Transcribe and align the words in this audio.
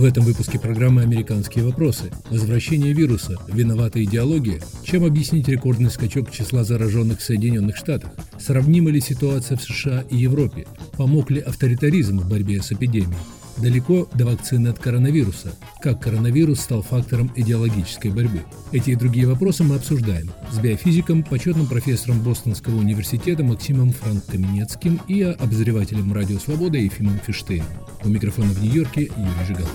В 0.00 0.04
этом 0.04 0.24
выпуске 0.24 0.58
программы 0.58 1.02
«Американские 1.02 1.62
вопросы». 1.62 2.10
Возвращение 2.30 2.94
вируса. 2.94 3.36
Виновата 3.48 4.02
идеология? 4.02 4.58
Чем 4.82 5.04
объяснить 5.04 5.46
рекордный 5.46 5.90
скачок 5.90 6.30
числа 6.30 6.64
зараженных 6.64 7.18
в 7.18 7.22
Соединенных 7.22 7.76
Штатах? 7.76 8.10
Сравнима 8.38 8.88
ли 8.88 9.02
ситуация 9.02 9.58
в 9.58 9.62
США 9.62 10.02
и 10.08 10.16
Европе? 10.16 10.66
Помог 10.96 11.30
ли 11.30 11.40
авторитаризм 11.40 12.18
в 12.18 12.30
борьбе 12.30 12.62
с 12.62 12.72
эпидемией? 12.72 13.18
Далеко 13.60 14.08
до 14.14 14.24
вакцины 14.24 14.68
от 14.68 14.78
коронавируса. 14.78 15.52
Как 15.82 16.00
коронавирус 16.00 16.60
стал 16.60 16.82
фактором 16.82 17.30
идеологической 17.36 18.10
борьбы? 18.10 18.42
Эти 18.72 18.90
и 18.90 18.94
другие 18.94 19.26
вопросы 19.26 19.64
мы 19.64 19.74
обсуждаем 19.74 20.30
с 20.50 20.58
биофизиком, 20.58 21.22
почетным 21.22 21.66
профессором 21.66 22.20
Бостонского 22.20 22.76
университета 22.76 23.44
Максимом 23.44 23.92
Франк-Каменецким 23.92 25.00
и 25.08 25.22
обозревателем 25.22 26.12
«Радио 26.12 26.38
Свобода» 26.38 26.78
Ефимом 26.78 27.20
Фиштейном. 27.26 27.66
У 28.02 28.08
микрофона 28.08 28.50
в 28.52 28.62
Нью-Йорке 28.62 29.02
Юрий 29.02 29.46
Жигал. 29.46 29.68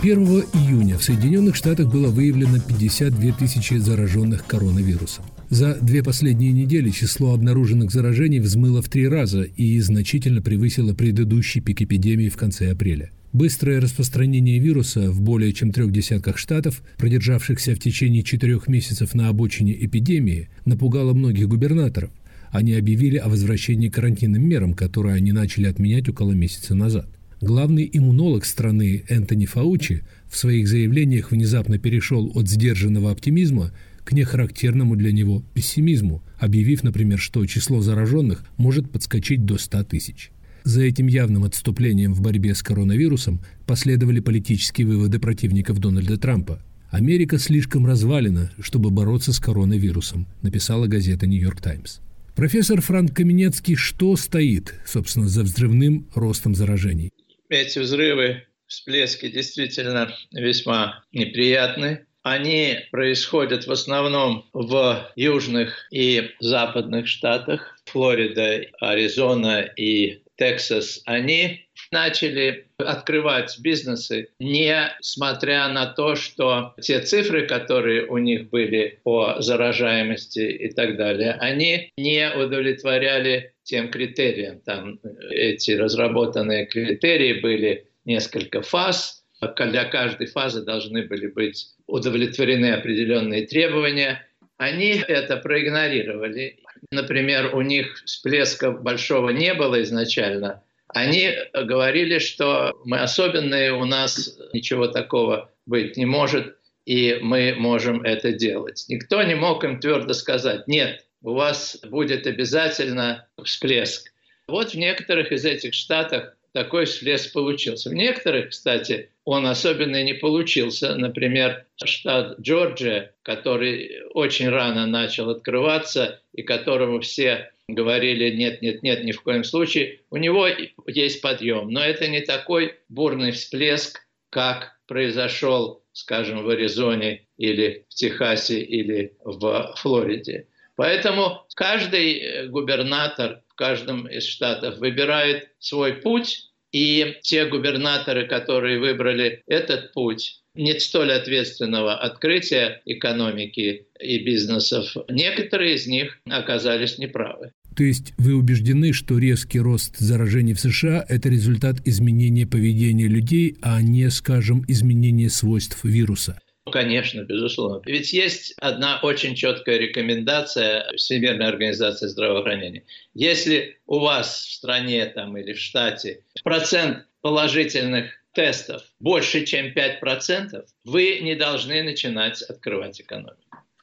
1 0.00 0.26
июня 0.54 0.96
в 0.96 1.04
Соединенных 1.04 1.54
Штатах 1.54 1.88
было 1.88 2.08
выявлено 2.08 2.58
52 2.58 3.32
тысячи 3.32 3.74
зараженных 3.74 4.46
коронавирусом. 4.46 5.26
За 5.50 5.74
две 5.74 6.04
последние 6.04 6.52
недели 6.52 6.90
число 6.90 7.34
обнаруженных 7.34 7.90
заражений 7.90 8.38
взмыло 8.38 8.82
в 8.82 8.88
три 8.88 9.08
раза 9.08 9.42
и 9.42 9.80
значительно 9.80 10.40
превысило 10.40 10.94
предыдущий 10.94 11.60
пик 11.60 11.82
эпидемии 11.82 12.28
в 12.28 12.36
конце 12.36 12.70
апреля. 12.70 13.10
Быстрое 13.32 13.80
распространение 13.80 14.60
вируса 14.60 15.10
в 15.10 15.20
более 15.20 15.52
чем 15.52 15.72
трех 15.72 15.90
десятках 15.90 16.38
штатов, 16.38 16.82
продержавшихся 16.98 17.74
в 17.74 17.80
течение 17.80 18.22
четырех 18.22 18.68
месяцев 18.68 19.12
на 19.12 19.28
обочине 19.28 19.76
эпидемии, 19.84 20.48
напугало 20.66 21.14
многих 21.14 21.48
губернаторов. 21.48 22.10
Они 22.52 22.74
объявили 22.74 23.16
о 23.16 23.28
возвращении 23.28 23.88
к 23.88 23.94
карантинным 23.94 24.48
мерам, 24.48 24.72
которые 24.72 25.16
они 25.16 25.32
начали 25.32 25.66
отменять 25.66 26.08
около 26.08 26.30
месяца 26.30 26.76
назад. 26.76 27.08
Главный 27.40 27.90
иммунолог 27.92 28.44
страны 28.44 29.02
Энтони 29.08 29.46
Фаучи 29.46 30.02
в 30.28 30.36
своих 30.36 30.68
заявлениях 30.68 31.32
внезапно 31.32 31.78
перешел 31.78 32.30
от 32.36 32.48
сдержанного 32.48 33.10
оптимизма 33.10 33.72
к 34.10 34.12
нехарактерному 34.12 34.96
для 34.96 35.12
него 35.12 35.44
пессимизму, 35.54 36.24
объявив, 36.36 36.82
например, 36.82 37.20
что 37.20 37.46
число 37.46 37.80
зараженных 37.80 38.44
может 38.56 38.90
подскочить 38.90 39.44
до 39.44 39.56
100 39.56 39.84
тысяч. 39.84 40.32
За 40.64 40.82
этим 40.82 41.06
явным 41.06 41.44
отступлением 41.44 42.12
в 42.12 42.20
борьбе 42.20 42.56
с 42.56 42.62
коронавирусом 42.62 43.40
последовали 43.66 44.18
политические 44.18 44.88
выводы 44.88 45.20
противников 45.20 45.78
Дональда 45.78 46.16
Трампа. 46.16 46.60
«Америка 46.90 47.38
слишком 47.38 47.86
развалена, 47.86 48.50
чтобы 48.60 48.90
бороться 48.90 49.32
с 49.32 49.38
коронавирусом», 49.38 50.26
написала 50.42 50.88
газета 50.88 51.28
«Нью-Йорк 51.28 51.60
Таймс». 51.60 52.00
Профессор 52.34 52.80
Франк 52.80 53.14
Каменецкий, 53.14 53.76
что 53.76 54.16
стоит, 54.16 54.74
собственно, 54.84 55.28
за 55.28 55.44
взрывным 55.44 56.08
ростом 56.14 56.56
заражений? 56.56 57.12
эти 57.48 57.78
взрывы, 57.78 58.44
всплески 58.66 59.30
действительно 59.30 60.12
весьма 60.32 61.04
неприятны. 61.12 62.06
Они 62.22 62.78
происходят 62.90 63.66
в 63.66 63.72
основном 63.72 64.44
в 64.52 65.10
южных 65.16 65.86
и 65.90 66.30
западных 66.38 67.06
штатах, 67.08 67.78
Флорида, 67.86 68.66
Аризона 68.80 69.60
и 69.60 70.22
Тексас. 70.36 71.02
Они 71.06 71.66
начали 71.90 72.66
открывать 72.78 73.58
бизнесы, 73.60 74.28
не 74.38 74.90
смотря 75.00 75.68
на 75.68 75.86
то, 75.86 76.14
что 76.14 76.74
те 76.80 77.00
цифры, 77.00 77.46
которые 77.46 78.06
у 78.06 78.18
них 78.18 78.50
были 78.50 79.00
по 79.02 79.36
заражаемости 79.40 80.40
и 80.40 80.70
так 80.72 80.96
далее, 80.96 81.32
они 81.32 81.90
не 81.96 82.30
удовлетворяли 82.34 83.54
тем 83.64 83.90
критериям. 83.90 84.60
Там 84.60 84.98
эти 85.30 85.72
разработанные 85.72 86.66
критерии 86.66 87.40
были 87.40 87.86
несколько 88.04 88.62
фаз. 88.62 89.24
Для 89.56 89.84
каждой 89.84 90.26
фазы 90.26 90.62
должны 90.62 91.06
были 91.06 91.26
быть 91.28 91.66
удовлетворены 91.90 92.72
определенные 92.72 93.46
требования. 93.46 94.26
Они 94.56 95.02
это 95.06 95.36
проигнорировали. 95.36 96.58
Например, 96.90 97.54
у 97.54 97.60
них 97.62 98.02
всплеска 98.04 98.70
большого 98.70 99.30
не 99.30 99.54
было 99.54 99.82
изначально– 99.82 100.62
они 100.94 101.32
говорили, 101.54 102.18
что 102.18 102.80
мы 102.84 102.98
особенные, 102.98 103.72
у 103.72 103.84
нас 103.84 104.36
ничего 104.52 104.88
такого 104.88 105.52
быть 105.66 105.96
не 105.96 106.06
может, 106.06 106.56
и 106.84 107.18
мы 107.20 107.54
можем 107.56 108.02
это 108.02 108.32
делать. 108.32 108.86
Никто 108.88 109.22
не 109.22 109.34
мог 109.34 109.62
им 109.62 109.78
твердо 109.78 110.14
сказать, 110.14 110.66
нет, 110.66 111.04
у 111.22 111.34
вас 111.34 111.78
будет 111.84 112.26
обязательно 112.26 113.28
всплеск. 113.42 114.12
Вот 114.48 114.70
в 114.70 114.74
некоторых 114.74 115.30
из 115.30 115.44
этих 115.44 115.74
штатах 115.74 116.36
такой 116.52 116.84
всплеск 116.84 117.32
получился. 117.32 117.90
В 117.90 117.94
некоторых, 117.94 118.50
кстати, 118.50 119.10
он 119.24 119.46
особенно 119.46 120.02
не 120.02 120.14
получился. 120.14 120.94
Например, 120.94 121.66
штат 121.82 122.40
Джорджия, 122.40 123.14
который 123.22 124.02
очень 124.14 124.48
рано 124.48 124.86
начал 124.86 125.30
открываться 125.30 126.20
и 126.32 126.42
которому 126.42 127.00
все 127.00 127.50
говорили 127.68 128.34
нет, 128.34 128.62
нет, 128.62 128.82
нет, 128.82 129.04
ни 129.04 129.12
в 129.12 129.22
коем 129.22 129.44
случае. 129.44 130.00
У 130.10 130.16
него 130.16 130.48
есть 130.86 131.20
подъем, 131.20 131.70
но 131.70 131.80
это 131.80 132.08
не 132.08 132.20
такой 132.20 132.74
бурный 132.88 133.32
всплеск, 133.32 134.00
как 134.30 134.78
произошел, 134.86 135.82
скажем, 135.92 136.42
в 136.42 136.48
Аризоне 136.48 137.26
или 137.36 137.86
в 137.88 137.94
Техасе 137.94 138.60
или 138.60 139.14
в 139.24 139.74
Флориде. 139.76 140.48
Поэтому 140.76 141.46
каждый 141.54 142.48
губернатор 142.48 143.42
каждом 143.60 144.08
из 144.08 144.24
штатов 144.26 144.78
выбирает 144.78 145.50
свой 145.58 145.92
путь, 145.92 146.46
и 146.72 147.16
те 147.20 147.44
губернаторы, 147.46 148.26
которые 148.26 148.80
выбрали 148.80 149.42
этот 149.46 149.92
путь, 149.92 150.40
нет 150.54 150.80
столь 150.80 151.12
ответственного 151.12 151.94
открытия 151.94 152.80
экономики 152.86 153.86
и 154.00 154.24
бизнесов, 154.24 154.96
некоторые 155.10 155.74
из 155.74 155.86
них 155.86 156.18
оказались 156.24 156.96
неправы. 156.96 157.52
То 157.76 157.84
есть 157.84 158.14
вы 158.16 158.34
убеждены, 158.34 158.92
что 158.92 159.18
резкий 159.18 159.60
рост 159.60 159.98
заражений 159.98 160.54
в 160.54 160.60
США– 160.60 161.04
это 161.08 161.28
результат 161.28 161.76
изменения 161.84 162.46
поведения 162.46 163.08
людей, 163.08 163.56
а 163.60 163.82
не, 163.82 164.10
скажем, 164.10 164.64
изменения 164.68 165.28
свойств 165.28 165.84
вируса? 165.84 166.40
Конечно, 166.70 167.22
безусловно. 167.22 167.82
Ведь 167.84 168.12
есть 168.12 168.54
одна 168.58 169.00
очень 169.02 169.34
четкая 169.34 169.78
рекомендация 169.78 170.90
Всемирной 170.96 171.46
организации 171.46 172.06
здравоохранения. 172.06 172.84
Если 173.14 173.80
у 173.86 173.98
вас 173.98 174.44
в 174.44 174.52
стране 174.52 175.06
там, 175.06 175.36
или 175.36 175.52
в 175.52 175.58
штате 175.58 176.24
процент 176.42 177.06
положительных 177.20 178.12
тестов 178.32 178.82
больше, 179.00 179.44
чем 179.44 179.72
5%, 179.72 180.64
вы 180.84 181.18
не 181.20 181.34
должны 181.34 181.82
начинать 181.82 182.42
открывать 182.42 183.00
экономику. 183.00 183.36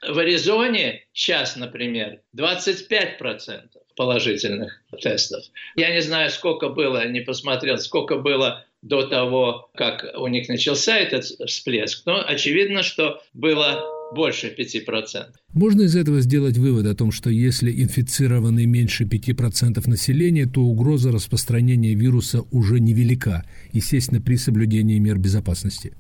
В 0.08 0.20
Аризоне 0.20 1.06
сейчас, 1.12 1.56
например, 1.56 2.22
25% 2.36 3.70
положительных 3.96 4.80
тестов. 5.02 5.44
Я 5.76 5.92
не 5.92 6.02
знаю, 6.02 6.30
сколько 6.30 6.70
было, 6.70 7.08
не 7.08 7.22
посмотрел, 7.22 7.80
сколько 7.80 8.18
было 8.18 8.64
до 8.82 9.08
того, 9.08 9.70
как 9.76 10.06
у 10.18 10.28
них 10.28 10.50
начался 10.50 10.98
этот 10.98 11.26
всплеск, 11.26 12.06
но 12.06 12.24
очевидно, 12.26 12.84
что 12.84 13.22
было 13.34 13.84
больше 14.14 14.56
5%. 14.58 15.26
Можно 15.54 15.82
из 15.82 15.96
этого 15.96 16.22
сделать 16.22 16.58
вывод 16.58 16.86
о 16.86 16.96
том, 16.96 17.12
что 17.12 17.30
если 17.30 17.72
инфицированы 17.72 18.66
меньше 18.66 19.04
5% 19.04 19.82
населения, 19.88 20.46
то 20.46 20.62
угроза 20.62 21.12
распространения 21.12 21.94
вируса 21.94 22.44
уже 22.52 22.80
невелика, 22.80 23.46
естественно, 23.74 24.22
при 24.22 24.36
соблюдении 24.36 25.00
мер 25.00 25.18
безопасности. 25.18 25.94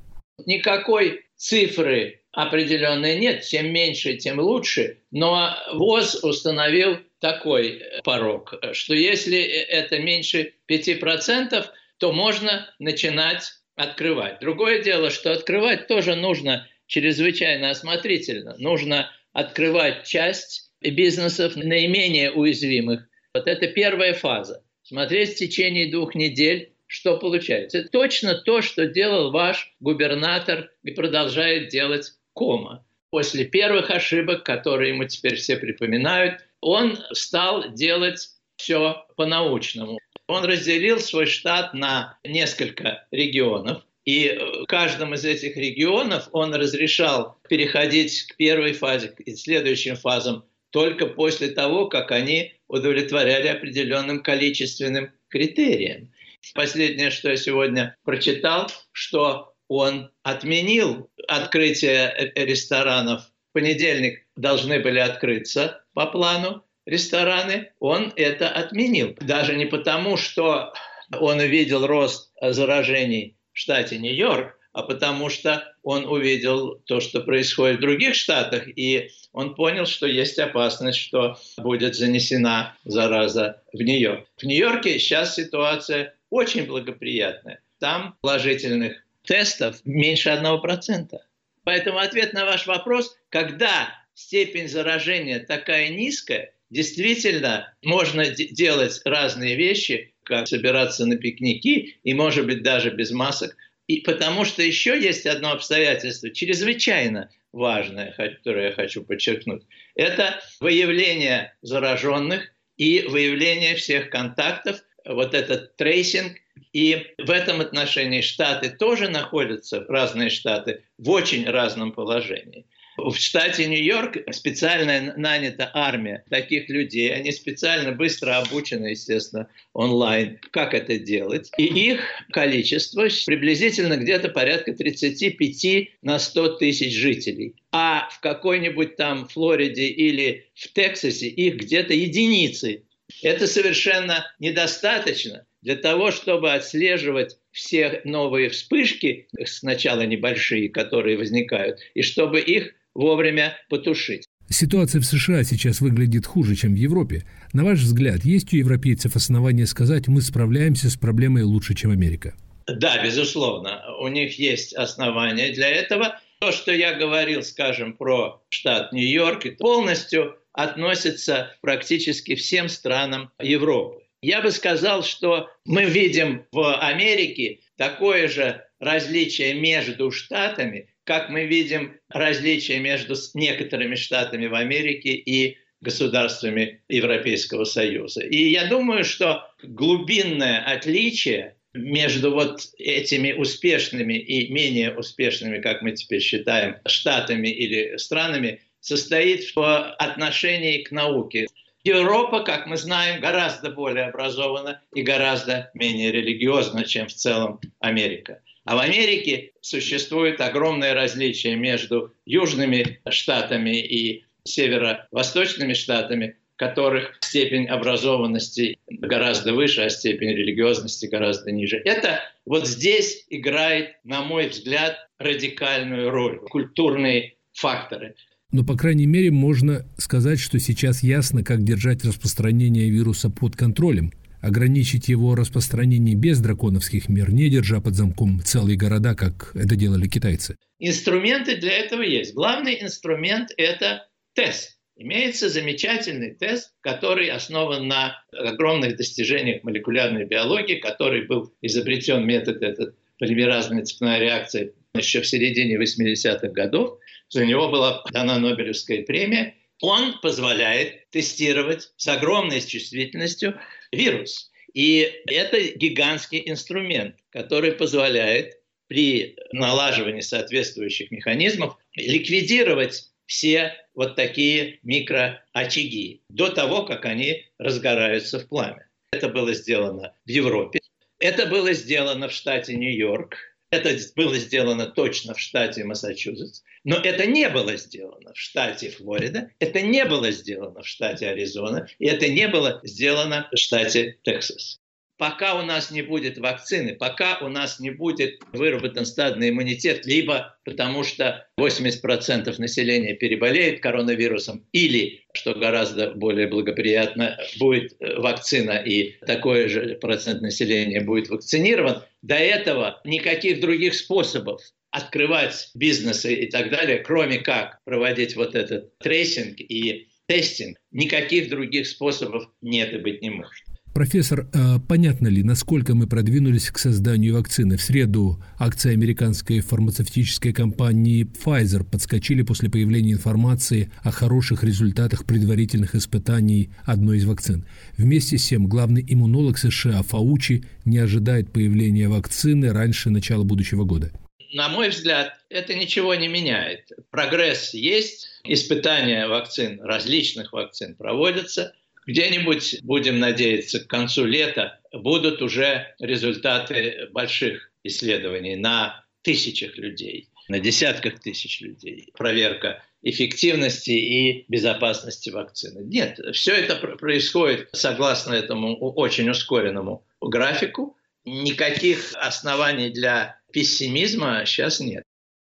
Никакой 0.45 1.21
цифры 1.35 2.21
определенной 2.31 3.17
нет, 3.19 3.43
чем 3.43 3.73
меньше, 3.73 4.15
тем 4.15 4.39
лучше, 4.39 4.99
но 5.11 5.55
ВОЗ 5.73 6.23
установил 6.23 6.97
такой 7.19 7.81
порог, 8.03 8.53
что 8.73 8.93
если 8.93 9.39
это 9.39 9.97
меньше 9.99 10.53
5%, 10.69 11.65
то 11.97 12.11
можно 12.11 12.73
начинать 12.79 13.51
открывать. 13.75 14.39
Другое 14.39 14.81
дело, 14.83 15.09
что 15.09 15.31
открывать 15.31 15.87
тоже 15.87 16.15
нужно 16.15 16.67
чрезвычайно 16.87 17.69
осмотрительно. 17.69 18.55
Нужно 18.57 19.11
открывать 19.33 20.05
часть 20.05 20.71
бизнесов 20.81 21.55
наименее 21.55 22.31
уязвимых. 22.31 23.07
Вот 23.33 23.47
это 23.47 23.67
первая 23.67 24.13
фаза. 24.13 24.63
Смотреть 24.83 25.33
в 25.33 25.37
течение 25.37 25.91
двух 25.91 26.15
недель, 26.15 26.73
что 26.87 27.17
получается. 27.17 27.79
Это 27.79 27.89
точно 27.89 28.35
то, 28.35 28.61
что 28.61 28.87
делал 28.87 29.31
ваш 29.31 29.75
губернатор 29.79 30.71
и 30.83 30.91
продолжает 30.91 31.69
делать 31.69 32.13
Кома. 32.33 32.85
После 33.09 33.45
первых 33.45 33.91
ошибок, 33.91 34.43
которые 34.43 34.93
ему 34.93 35.05
теперь 35.05 35.35
все 35.35 35.57
припоминают, 35.57 36.41
он 36.61 36.97
стал 37.11 37.73
делать 37.73 38.29
все 38.55 39.05
по-научному. 39.15 39.99
Он 40.27 40.43
разделил 40.43 40.99
свой 40.99 41.25
штат 41.25 41.73
на 41.73 42.19
несколько 42.23 43.07
регионов, 43.11 43.83
и 44.05 44.37
в 44.63 44.65
каждом 44.67 45.13
из 45.13 45.25
этих 45.25 45.57
регионов 45.57 46.29
он 46.31 46.53
разрешал 46.53 47.37
переходить 47.49 48.23
к 48.23 48.35
первой 48.37 48.73
фазе 48.73 49.13
и 49.25 49.35
следующим 49.35 49.95
фазам 49.95 50.45
только 50.69 51.07
после 51.07 51.49
того, 51.49 51.87
как 51.87 52.11
они 52.11 52.53
удовлетворяли 52.67 53.47
определенным 53.47 54.21
количественным 54.21 55.11
критериям. 55.29 56.11
Последнее, 56.53 57.09
что 57.09 57.29
я 57.29 57.37
сегодня 57.37 57.95
прочитал, 58.03 58.69
что 58.91 59.53
он 59.67 60.11
отменил 60.23 61.09
открытие 61.27 62.31
ресторанов. 62.35 63.23
В 63.49 63.53
понедельник 63.53 64.25
должны 64.35 64.79
были 64.79 64.99
открыться 64.99 65.83
по 65.93 66.05
плану 66.05 66.63
рестораны, 66.87 67.71
он 67.79 68.13
это 68.15 68.49
отменил. 68.49 69.15
Даже 69.19 69.55
не 69.55 69.65
потому, 69.65 70.17
что 70.17 70.73
он 71.19 71.39
увидел 71.39 71.85
рост 71.85 72.31
заражений 72.41 73.35
в 73.53 73.59
штате 73.59 73.97
Нью-Йорк, 73.97 74.57
а 74.71 74.83
потому 74.83 75.29
что 75.29 75.73
он 75.83 76.05
увидел 76.05 76.79
то, 76.85 76.99
что 76.99 77.21
происходит 77.21 77.77
в 77.77 77.81
других 77.81 78.15
штатах, 78.15 78.67
и 78.67 79.09
он 79.33 79.55
понял, 79.55 79.85
что 79.85 80.05
есть 80.05 80.39
опасность, 80.39 80.99
что 80.99 81.37
будет 81.57 81.95
занесена 81.95 82.75
зараза 82.85 83.61
в 83.73 83.81
Нью-Йорк. 83.81 84.25
В 84.37 84.43
Нью-Йорке 84.43 84.99
сейчас 84.99 85.35
ситуация 85.35 86.13
очень 86.29 86.65
благоприятная. 86.65 87.61
Там 87.79 88.15
положительных 88.21 89.03
тестов 89.25 89.81
меньше 89.83 90.29
1%. 90.29 91.17
Поэтому 91.63 91.97
ответ 91.97 92.33
на 92.33 92.45
ваш 92.45 92.65
вопрос, 92.65 93.17
когда 93.29 93.89
степень 94.13 94.69
заражения 94.69 95.39
такая 95.39 95.89
низкая, 95.89 96.53
действительно 96.69 97.73
можно 97.83 98.29
делать 98.29 99.01
разные 99.05 99.55
вещи, 99.55 100.13
как 100.23 100.47
собираться 100.47 101.05
на 101.05 101.17
пикники 101.17 101.95
и, 102.03 102.13
может 102.13 102.45
быть, 102.45 102.63
даже 102.63 102.91
без 102.91 103.11
масок– 103.11 103.55
и 103.87 104.01
потому 104.01 104.43
что 104.43 104.61
еще 104.61 104.99
есть 104.99 105.25
одно 105.25 105.53
обстоятельство, 105.53 106.29
чрезвычайно 106.29 107.29
важное, 107.53 108.11
которое 108.11 108.67
я 108.67 108.73
хочу 108.73 109.03
подчеркнуть. 109.03 109.63
Это 109.95 110.41
выявление 110.59 111.55
зараженных 111.61 112.53
и 112.75 113.03
выявление 113.07 113.75
всех 113.75 114.09
контактов, 114.09 114.83
вот 115.05 115.33
этот 115.33 115.77
tracing. 115.77 116.37
И 116.73 117.13
в 117.17 117.31
этом 117.31 117.61
отношении 117.61 118.21
Штаты 118.21 118.69
тоже 118.69 119.09
находятся, 119.09 119.85
разные 119.87 120.29
Штаты, 120.29 120.83
в 120.97 121.09
очень 121.09 121.49
разном 121.49 121.93
положении. 121.93 122.65
В 122.97 123.13
штате 123.15 123.67
Нью-Йорк 123.67 124.17
специально 124.31 125.13
нанята 125.15 125.69
армия 125.73 126.23
таких 126.29 126.67
людей. 126.67 127.13
Они 127.13 127.31
специально 127.31 127.91
быстро 127.91 128.39
обучены, 128.39 128.87
естественно, 128.87 129.47
онлайн, 129.73 130.39
как 130.51 130.73
это 130.73 130.97
делать. 130.97 131.51
И 131.59 131.65
их 131.65 132.01
количество 132.31 133.07
приблизительно 133.27 133.97
где-то 133.97 134.29
порядка 134.29 134.73
35 134.73 135.89
на 136.01 136.17
100 136.17 136.57
тысяч 136.57 136.95
жителей. 136.95 137.55
А 137.71 138.09
в 138.09 138.19
какой-нибудь 138.19 138.95
там 138.95 139.27
Флориде 139.27 139.85
или 139.85 140.47
в 140.55 140.73
Тексасе 140.73 141.27
их 141.27 141.57
где-то 141.57 141.93
единицы. 141.93 142.83
Это 143.21 143.45
совершенно 143.47 144.25
недостаточно 144.39 145.45
для 145.61 145.75
того, 145.75 146.11
чтобы 146.11 146.53
отслеживать 146.53 147.37
все 147.51 148.01
новые 148.05 148.49
вспышки, 148.49 149.27
сначала 149.45 150.01
небольшие, 150.01 150.69
которые 150.69 151.17
возникают, 151.17 151.79
и 151.93 152.01
чтобы 152.01 152.39
их 152.39 152.73
вовремя 152.97 153.55
потушить. 153.69 154.25
Ситуация 154.49 155.01
в 155.01 155.05
США 155.05 155.43
сейчас 155.43 155.81
выглядит 155.81 156.25
хуже, 156.25 156.55
чем 156.55 156.73
в 156.73 156.77
Европе. 156.77 157.23
На 157.53 157.63
ваш 157.63 157.79
взгляд, 157.79 158.25
есть 158.25 158.53
у 158.53 158.57
европейцев 158.57 159.15
основания 159.15 159.65
сказать, 159.65 160.07
мы 160.07 160.21
справляемся 160.21 160.89
с 160.89 160.97
проблемой 160.97 161.43
лучше, 161.43 161.75
чем 161.75 161.91
Америка? 161.91 162.33
Да, 162.65 163.01
безусловно. 163.03 163.83
У 164.01 164.07
них 164.07 164.39
есть 164.39 164.73
основания 164.73 165.53
для 165.53 165.69
этого. 165.69 166.19
То, 166.39 166.51
что 166.51 166.71
я 166.71 166.93
говорил, 166.93 167.43
скажем, 167.43 167.93
про 167.93 168.41
штат 168.49 168.93
Нью-Йорк, 168.93 169.57
полностью 169.57 170.37
относится 170.53 171.55
практически 171.61 172.35
всем 172.35 172.67
странам 172.67 173.31
Европы. 173.41 174.01
Я 174.21 174.41
бы 174.41 174.51
сказал, 174.51 175.03
что 175.03 175.49
мы 175.65 175.85
видим 175.85 176.45
в 176.51 176.75
Америке 176.79 177.59
такое 177.77 178.27
же 178.27 178.63
различие 178.79 179.53
между 179.53 180.11
штатами, 180.11 180.89
как 181.07 181.29
мы 181.29 181.45
видим 181.45 181.97
различия 182.09 182.79
между 182.79 183.15
некоторыми 183.33 183.95
штатами 183.95 184.47
в 184.47 184.53
Америке 184.53 185.11
и 185.11 185.57
государствами 185.79 186.81
Европейского 186.89 187.63
Союза. 187.63 188.23
И 188.25 188.49
я 188.49 188.67
думаю, 188.67 189.05
что 189.05 189.49
глубинное 189.63 190.59
отличие 190.65 191.55
между 191.73 192.31
вот 192.31 192.61
этими 192.77 193.31
успешными 193.31 194.15
и 194.15 194.51
менее 194.51 194.93
успешными, 194.95 195.59
как 195.59 195.81
мы 195.81 195.93
теперь 195.93 196.21
считаем, 196.21 196.75
штатами 196.85 197.47
или 197.47 197.95
странами, 197.97 198.59
состоит 198.81 199.55
в 199.55 199.91
отношении 199.93 200.83
к 200.83 200.91
науке. 200.91 201.47
Европа, 201.83 202.43
как 202.43 202.67
мы 202.67 202.75
знаем, 202.75 203.21
гораздо 203.21 203.69
более 203.69 204.05
образована 204.05 204.81
и 204.93 205.03
гораздо 205.03 205.71
менее 205.73 206.11
религиозна, 206.11 206.83
чем 206.83 207.07
в 207.07 207.13
целом 207.13 207.61
Америка. 207.79 208.41
А 208.67 208.75
в 208.75 208.79
Америке 208.79 209.51
существует 209.61 210.41
огромное 210.41 210.93
различие 210.93 211.55
между 211.55 212.13
южными 212.25 212.99
штатами 213.09 213.79
и 213.79 214.25
северо-восточными 214.43 215.71
штатами, 215.71 216.35
которых 216.57 217.17
степень 217.21 217.67
образованности 217.67 218.77
гораздо 218.89 219.53
выше, 219.53 219.83
а 219.83 219.89
степень 219.89 220.35
религиозности 220.35 221.05
гораздо 221.05 221.53
ниже. 221.53 221.77
Это 221.85 222.19
вот 222.45 222.67
здесь 222.67 223.25
играет, 223.29 223.95
на 224.03 224.21
мой 224.21 224.49
взгляд, 224.49 224.97
радикальную 225.17 226.09
роль. 226.09 226.39
Культурные 226.49 227.35
факторы. 227.53 228.15
Но, 228.51 228.65
по 228.65 228.75
крайней 228.75 229.05
мере, 229.05 229.31
можно 229.31 229.85
сказать, 229.97 230.41
что 230.41 230.59
сейчас 230.59 231.03
ясно, 231.03 231.41
как 231.41 231.63
держать 231.63 232.03
распространение 232.03 232.89
вируса 232.89 233.29
под 233.29 233.55
контролем– 233.55 234.11
ограничить 234.41 235.07
его 235.07 235.35
распространение 235.35 236.15
без 236.15 236.39
драконовских 236.39 237.09
мер, 237.09 237.31
не 237.31 237.49
держа 237.49 237.81
под 237.81 237.95
замком 237.95 238.41
целые 238.43 238.77
города, 238.77 239.15
как 239.15 239.51
это 239.55 239.75
делали 239.75 240.07
китайцы? 240.07 240.57
Инструменты 240.79 241.57
для 241.57 241.77
этого 241.77 242.01
есть. 242.01 242.33
Главный 242.33 242.81
инструмент– 242.81 243.49
это 243.57 244.07
тест. 244.33 244.77
Имеется 244.95 245.49
замечательный 245.49 246.33
тест, 246.33 246.73
который 246.81 247.29
основан 247.29 247.87
на 247.87 248.23
огромных 248.31 248.97
достижениях 248.97 249.63
молекулярной 249.63 250.25
биологии, 250.25 250.79
который 250.79 251.25
был 251.27 251.53
изобретен 251.61 252.25
метод 252.25 252.63
этот 252.63 252.95
полимеразная 253.19 253.83
цепная 253.83 254.19
реакция 254.19 254.71
еще 254.95 255.21
в 255.21 255.27
середине 255.27 255.77
80-х 255.77 256.47
годов. 256.49 256.99
За 257.29 257.45
него 257.45 257.69
была 257.69 258.03
дана 258.11 258.39
Нобелевская 258.39 259.03
премия. 259.03 259.55
Он 259.81 260.19
позволяет 260.21 261.09
тестировать 261.11 261.91
с 261.97 262.07
огромной 262.07 262.61
чувствительностью 262.61 263.59
вирус. 263.91 264.51
И 264.73 265.21
это 265.27 265.59
гигантский 265.59 266.43
инструмент, 266.45 267.15
который 267.29 267.71
позволяет 267.71 268.59
при 268.87 269.35
налаживании 269.51 270.21
соответствующих 270.21 271.11
механизмов 271.11 271.77
ликвидировать 271.95 273.09
все 273.25 273.73
вот 273.93 274.15
такие 274.15 274.79
микроочаги 274.83 276.21
до 276.29 276.49
того, 276.49 276.83
как 276.83 277.05
они 277.05 277.45
разгораются 277.57 278.39
в 278.39 278.47
пламя. 278.47 278.87
Это 279.11 279.29
было 279.29 279.53
сделано 279.53 280.13
в 280.25 280.29
Европе. 280.29 280.79
Это 281.19 281.47
было 281.47 281.73
сделано 281.73 282.29
в 282.29 282.31
штате 282.31 282.75
Нью-Йорк. 282.75 283.35
Это 283.69 283.97
было 284.15 284.37
сделано 284.37 284.87
точно 284.87 285.33
в 285.33 285.39
штате 285.39 285.83
Массачусетс, 285.83 286.61
но 286.85 286.95
это 286.95 287.25
не 287.25 287.49
было 287.49 287.75
сделано 287.75 288.33
в 288.33 288.37
штате 288.37 288.89
Флорида, 288.91 289.51
это 289.59 289.81
не 289.81 290.05
было 290.05 290.31
сделано 290.31 290.81
в 290.81 290.87
штате 290.87 291.27
Аризона, 291.27 291.87
и 291.99 292.07
это 292.07 292.29
не 292.29 292.47
было 292.47 292.79
сделано 292.83 293.49
в 293.51 293.57
штате 293.57 294.19
Техас 294.23 294.79
пока 295.17 295.55
у 295.59 295.63
нас 295.63 295.91
не 295.91 296.01
будет 296.01 296.37
вакцины, 296.37 296.95
пока 296.95 297.39
у 297.39 297.49
нас 297.49 297.79
не 297.79 297.89
будет 297.89 298.39
выработан 298.53 299.05
стадный 299.05 299.49
иммунитет, 299.49 300.05
либо 300.05 300.57
потому 300.63 301.03
что 301.03 301.47
80% 301.59 302.53
населения 302.59 303.13
переболеет 303.15 303.81
коронавирусом, 303.81 304.65
или, 304.71 305.25
что 305.33 305.53
гораздо 305.55 306.11
более 306.11 306.47
благоприятно, 306.47 307.37
будет 307.59 307.93
э, 307.99 308.19
вакцина 308.19 308.77
и 308.77 309.13
такой 309.25 309.67
же 309.67 309.97
процент 309.99 310.41
населения 310.41 311.01
будет 311.01 311.29
вакцинирован, 311.29 312.03
до 312.21 312.35
этого 312.35 313.01
никаких 313.03 313.59
других 313.59 313.95
способов 313.95 314.61
открывать 314.91 315.69
бизнесы 315.75 316.33
и 316.33 316.49
так 316.49 316.69
далее, 316.69 316.99
кроме 316.99 317.39
как 317.39 317.79
проводить 317.83 318.35
вот 318.35 318.55
этот 318.55 318.97
tracing 318.99 319.59
и 319.59 320.07
testing, 320.27 320.77
никаких 320.91 321.49
других 321.49 321.87
способов 321.87 322.49
нет 322.61 322.93
и 322.93 322.97
быть 322.97 323.21
не 323.21 323.29
может. 323.29 323.66
Профессор, 323.97 324.47
а 324.53 324.77
понятно 324.77 325.27
ли, 325.27 325.41
насколько 325.41 325.95
мы 325.95 326.05
продвинулись 326.05 326.69
к 326.69 326.77
созданию 326.77 327.33
вакцины? 327.33 327.77
В 327.77 327.81
среду 327.81 328.39
акции 328.59 328.93
американской 328.93 329.59
фармацевтической 329.59 330.53
компании 330.53 331.25
Pfizer 331.25 331.83
подскочили 331.83 332.43
после 332.43 332.69
появления 332.69 333.13
информации 333.13 333.91
о 334.03 334.11
хороших 334.11 334.63
результатах 334.63 335.25
предварительных 335.25 335.95
испытаний 335.95 336.69
одной 336.85 337.17
из 337.17 337.25
вакцин. 337.25 337.65
Вместе 337.97 338.37
с 338.37 338.47
тем, 338.47 338.67
главный 338.67 339.03
иммунолог 339.09 339.57
США 339.57 340.03
Фаучи 340.03 340.63
не 340.85 340.99
ожидает 340.99 341.51
появления 341.51 342.07
вакцины 342.07 342.71
раньше 342.71 343.09
начала 343.09 343.45
будущего 343.45 343.83
года. 343.83 344.11
На 344.53 344.69
мой 344.69 344.89
взгляд, 344.89 345.39
это 345.49 345.73
ничего 345.73 346.13
не 346.13 346.27
меняет. 346.27 346.91
Прогресс 347.09 347.73
есть, 347.73 348.27
испытания 348.43 349.27
вакцин, 349.27 349.81
различных 349.81 350.53
вакцин 350.53 350.93
проводятся– 350.93 351.73
Где-нибудь, 352.07 352.79
будем 352.83 353.19
надеяться, 353.19 353.81
к 353.81 353.87
концу 353.87 354.25
лета 354.25 354.79
будут 354.93 355.41
уже 355.41 355.93
результаты 355.99 357.09
больших 357.11 357.69
исследований 357.83 358.55
на 358.55 359.03
тысячах 359.23 359.77
людей, 359.77 360.29
на 360.47 360.59
десятках 360.59 361.19
тысяч 361.19 361.59
людей. 361.59 362.09
Проверка 362.17 362.81
эффективности 363.03 363.91
и 363.91 364.45
безопасности 364.47 365.29
вакцины. 365.29 365.83
Нет, 365.83 366.17
все 366.33 366.53
это 366.53 366.75
происходит 366.75 367.67
согласно 367.73 368.33
этому 368.33 368.77
очень 368.77 369.29
ускоренному 369.29 370.05
графику. 370.21 370.97
Никаких 371.25 372.13
оснований 372.15 372.89
для 372.89 373.37
пессимизма 373.51 374.43
сейчас 374.45 374.79
нет. 374.79 375.03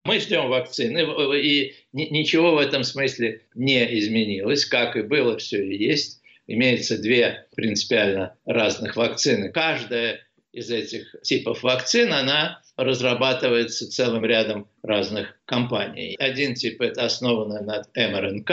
Мы 0.04 0.20
ждем 0.20 0.48
вакцины, 0.48 1.04
и 1.38 1.74
ничего 1.92 2.54
в 2.54 2.58
этом 2.58 2.82
смысле 2.82 3.42
не 3.54 3.98
изменилось. 3.98 4.64
Как 4.64 4.96
и 4.96 5.02
было, 5.02 5.36
все 5.36 5.62
и 5.62 5.76
есть. 5.76 6.22
Имеется 6.46 6.98
две 6.98 7.46
принципиально 7.56 8.36
разных 8.44 8.96
вакцины. 8.96 9.50
Каждая 9.50 10.20
из 10.52 10.70
этих 10.70 11.14
типов 11.22 11.62
вакцин, 11.62 12.12
она 12.12 12.62
разрабатывается 12.76 13.90
целым 13.90 14.24
рядом 14.24 14.68
разных 14.82 15.38
компаний. 15.44 16.16
Один 16.18 16.54
тип 16.54 16.80
это 16.80 17.04
основано 17.04 17.62
на 17.62 17.84
МРНК, 17.94 18.50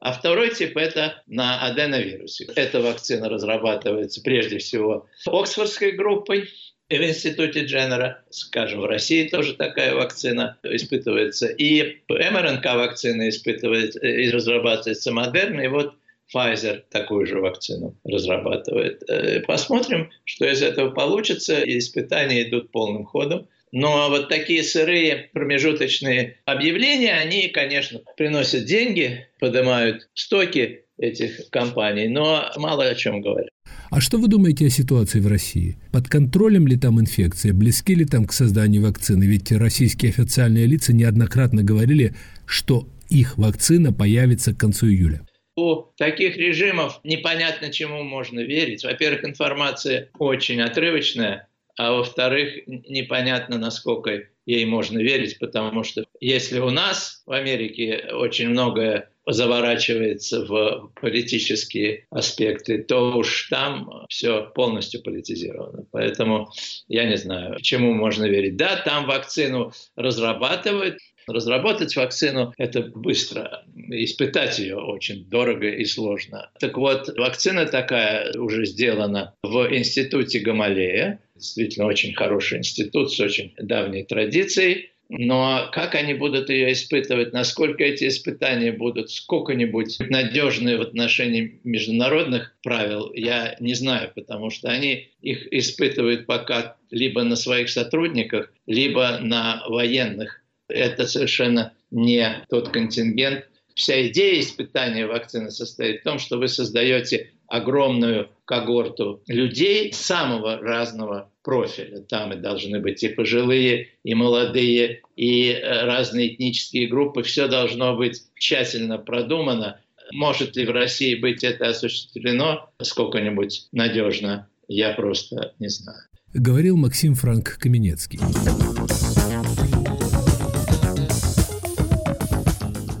а 0.00 0.12
второй 0.12 0.54
тип 0.54 0.76
это 0.76 1.22
на 1.26 1.64
аденовирусе. 1.66 2.48
Эта 2.54 2.80
вакцина 2.80 3.28
разрабатывается 3.28 4.22
прежде 4.22 4.58
всего 4.58 5.06
Оксфордской 5.26 5.92
группой, 5.92 6.48
в 6.90 6.94
институте 6.94 7.64
Дженнера, 7.64 8.24
скажем, 8.30 8.80
в 8.80 8.86
России 8.86 9.28
тоже 9.28 9.54
такая 9.54 9.94
вакцина 9.94 10.56
испытывается. 10.62 11.46
И 11.48 12.00
МРНК 12.08 12.64
вакцина 12.64 13.28
испытывается 13.28 14.00
и 14.00 14.30
разрабатывается 14.30 15.12
модерн. 15.12 15.60
И 15.60 15.66
вот 15.66 15.94
Pfizer 16.34 16.82
такую 16.90 17.26
же 17.26 17.40
вакцину 17.40 17.96
разрабатывает. 18.04 19.02
Э, 19.08 19.40
посмотрим, 19.40 20.10
что 20.24 20.46
из 20.46 20.62
этого 20.62 20.90
получится. 20.90 21.62
Испытания 21.64 22.48
идут 22.48 22.70
полным 22.70 23.04
ходом. 23.04 23.48
Но 23.72 24.08
вот 24.08 24.28
такие 24.28 24.62
сырые 24.62 25.28
промежуточные 25.32 26.38
объявления, 26.46 27.12
они, 27.14 27.48
конечно, 27.48 28.00
приносят 28.16 28.64
деньги, 28.64 29.26
поднимают 29.40 30.08
стоки 30.14 30.84
этих 30.96 31.50
компаний, 31.50 32.08
но 32.08 32.50
мало 32.56 32.84
о 32.84 32.94
чем 32.94 33.20
говорят. 33.20 33.50
А 33.90 34.00
что 34.00 34.18
вы 34.18 34.28
думаете 34.28 34.66
о 34.66 34.70
ситуации 34.70 35.20
в 35.20 35.26
России? 35.26 35.78
Под 35.92 36.08
контролем 36.08 36.66
ли 36.66 36.76
там 36.76 37.00
инфекция? 37.00 37.54
Близки 37.54 37.94
ли 37.94 38.04
там 38.04 38.26
к 38.26 38.32
созданию 38.32 38.82
вакцины? 38.82 39.24
Ведь 39.24 39.50
российские 39.52 40.10
официальные 40.10 40.66
лица 40.66 40.92
неоднократно 40.92 41.62
говорили, 41.62 42.14
что 42.44 42.86
их 43.08 43.38
вакцина 43.38 43.92
появится 43.92 44.52
к 44.52 44.58
концу 44.58 44.88
июля. 44.88 45.22
У 45.60 45.92
таких 45.96 46.36
режимов 46.36 47.00
непонятно, 47.02 47.72
чему 47.72 48.04
можно 48.04 48.38
верить. 48.38 48.84
Во-первых, 48.84 49.24
информация 49.24 50.08
очень 50.16 50.60
отрывочная, 50.60 51.47
а 51.78 51.92
во-вторых, 51.92 52.66
непонятно, 52.66 53.56
насколько 53.56 54.24
ей 54.46 54.64
можно 54.64 54.98
верить, 54.98 55.38
потому 55.38 55.84
что 55.84 56.04
если 56.20 56.58
у 56.58 56.70
нас 56.70 57.22
в 57.24 57.30
Америке 57.32 58.08
очень 58.12 58.48
многое 58.48 59.10
заворачивается 59.26 60.44
в 60.44 60.90
политические 61.00 62.06
аспекты, 62.10 62.82
то 62.82 63.16
уж 63.16 63.48
там 63.48 64.06
все 64.08 64.50
полностью 64.54 65.02
политизировано. 65.02 65.84
Поэтому 65.92 66.50
я 66.88 67.04
не 67.04 67.16
знаю, 67.16 67.60
чему 67.60 67.94
можно 67.94 68.24
верить. 68.24 68.56
Да, 68.56 68.76
там 68.76 69.06
вакцину 69.06 69.72
разрабатывают, 69.94 70.98
Разработать 71.28 71.94
вакцину– 71.94 72.54
это 72.56 72.80
быстро, 72.80 73.62
испытать 73.90 74.58
ее 74.58 74.76
очень 74.76 75.26
дорого 75.26 75.68
и 75.68 75.84
сложно. 75.84 76.50
Так 76.58 76.78
вот, 76.78 77.08
вакцина 77.18 77.66
такая 77.66 78.32
уже 78.32 78.64
сделана 78.64 79.34
в 79.42 79.68
институте 79.70 80.38
Гамалея, 80.40 81.20
действительно 81.38 81.86
очень 81.86 82.14
хороший 82.14 82.58
институт 82.58 83.12
с 83.12 83.20
очень 83.20 83.54
давней 83.58 84.04
традицией. 84.04 84.90
Но 85.10 85.70
как 85.72 85.94
они 85.94 86.12
будут 86.12 86.50
ее 86.50 86.72
испытывать, 86.72 87.32
насколько 87.32 87.82
эти 87.82 88.08
испытания 88.08 88.72
будут 88.72 89.10
сколько-нибудь 89.10 90.00
надежные 90.00 90.76
в 90.76 90.82
отношении 90.82 91.60
международных 91.64 92.54
правил, 92.62 93.10
я 93.14 93.56
не 93.58 93.72
знаю, 93.72 94.12
потому 94.14 94.50
что 94.50 94.68
они 94.68 95.08
их 95.22 95.50
испытывают 95.50 96.26
пока 96.26 96.76
либо 96.90 97.22
на 97.22 97.36
своих 97.36 97.70
сотрудниках, 97.70 98.52
либо 98.66 99.18
на 99.22 99.64
военных. 99.68 100.42
Это 100.68 101.06
совершенно 101.06 101.72
не 101.90 102.44
тот 102.50 102.68
контингент. 102.68 103.48
Вся 103.74 104.08
идея 104.08 104.40
испытания 104.40 105.06
вакцины 105.06 105.50
состоит 105.50 106.00
в 106.00 106.04
том, 106.04 106.18
что 106.18 106.36
вы 106.36 106.48
создаете 106.48 107.30
огромную 107.48 108.28
когорту 108.44 109.22
людей 109.26 109.92
самого 109.92 110.58
разного 110.58 111.30
профиля. 111.42 112.00
Там 112.00 112.32
и 112.32 112.36
должны 112.36 112.80
быть 112.80 113.02
и 113.02 113.08
пожилые, 113.08 113.88
и 114.04 114.14
молодые, 114.14 115.02
и 115.16 115.50
э, 115.50 115.84
разные 115.84 116.34
этнические 116.34 116.88
группы. 116.88 117.22
Все 117.22 117.48
должно 117.48 117.96
быть 117.96 118.22
тщательно 118.38 118.98
продумано. 118.98 119.80
Может 120.12 120.56
ли 120.56 120.64
в 120.64 120.70
России 120.70 121.14
быть 121.14 121.44
это 121.44 121.68
осуществлено 121.68 122.70
сколько-нибудь 122.80 123.68
надежно, 123.72 124.48
я 124.68 124.92
просто 124.92 125.54
не 125.58 125.68
знаю. 125.68 126.00
Говорил 126.34 126.76
Максим 126.76 127.14
Франк 127.14 127.58
Каменецкий. 127.58 128.20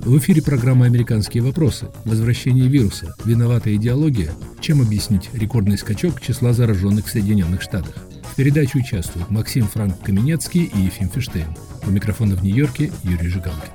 В 0.08 0.16
эфире 0.16 0.40
программа 0.40 0.86
«Американские 0.86 1.42
вопросы». 1.42 1.90
Возвращение 2.06 2.66
вируса. 2.66 3.14
Виновата 3.26 3.76
идеология? 3.76 4.32
Чем 4.58 4.80
объяснить 4.80 5.28
рекордный 5.34 5.76
скачок 5.76 6.22
числа 6.22 6.54
зараженных 6.54 7.04
в 7.04 7.10
Соединенных 7.10 7.60
Штатах? 7.60 7.94
В 8.22 8.34
передаче 8.34 8.78
участвуют 8.78 9.30
Максим 9.30 9.66
Франк 9.66 10.00
Каменецкий 10.00 10.72
и 10.74 10.80
Ефим 10.80 11.10
Фиштейн. 11.10 11.54
У 11.86 11.90
микрофона 11.90 12.36
в 12.36 12.42
Нью-Йорке 12.42 12.90
Юрий 13.02 13.28
Жигалкин. 13.28 13.68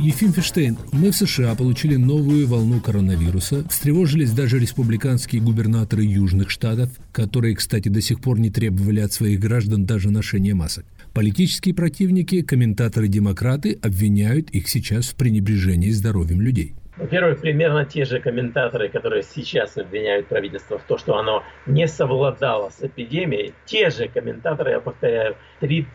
Ефим 0.00 0.32
Фиштейн, 0.32 0.78
мы 0.92 1.10
в 1.10 1.16
США 1.16 1.54
получили 1.54 1.96
новую 1.96 2.48
волну 2.48 2.80
коронавируса. 2.80 3.68
Встревожились 3.68 4.32
даже 4.32 4.58
республиканские 4.58 5.42
губернаторы 5.42 6.04
южных 6.04 6.48
штатов, 6.48 6.88
которые, 7.12 7.54
кстати, 7.54 7.90
до 7.90 8.00
сих 8.00 8.20
пор 8.22 8.40
не 8.40 8.48
требовали 8.48 9.00
от 9.00 9.12
своих 9.12 9.38
граждан 9.40 9.84
даже 9.84 10.10
ношения 10.10 10.54
масок. 10.54 10.86
Политические 11.12 11.74
противники, 11.74 12.40
комментаторы-демократы 12.40 13.78
обвиняют 13.82 14.48
их 14.50 14.70
сейчас 14.70 15.08
в 15.08 15.16
пренебрежении 15.16 15.90
здоровьем 15.90 16.40
людей. 16.40 16.74
Во-первых, 17.00 17.40
примерно 17.40 17.86
те 17.86 18.04
же 18.04 18.20
комментаторы, 18.20 18.90
которые 18.90 19.22
сейчас 19.22 19.78
обвиняют 19.78 20.26
правительство 20.26 20.78
в 20.78 20.82
том, 20.82 20.98
что 20.98 21.16
оно 21.16 21.42
не 21.64 21.88
совладало 21.88 22.68
с 22.68 22.82
эпидемией, 22.82 23.54
те 23.64 23.88
же 23.88 24.06
комментаторы, 24.06 24.72
я 24.72 24.80
повторяю, 24.80 25.34
30 25.60 25.88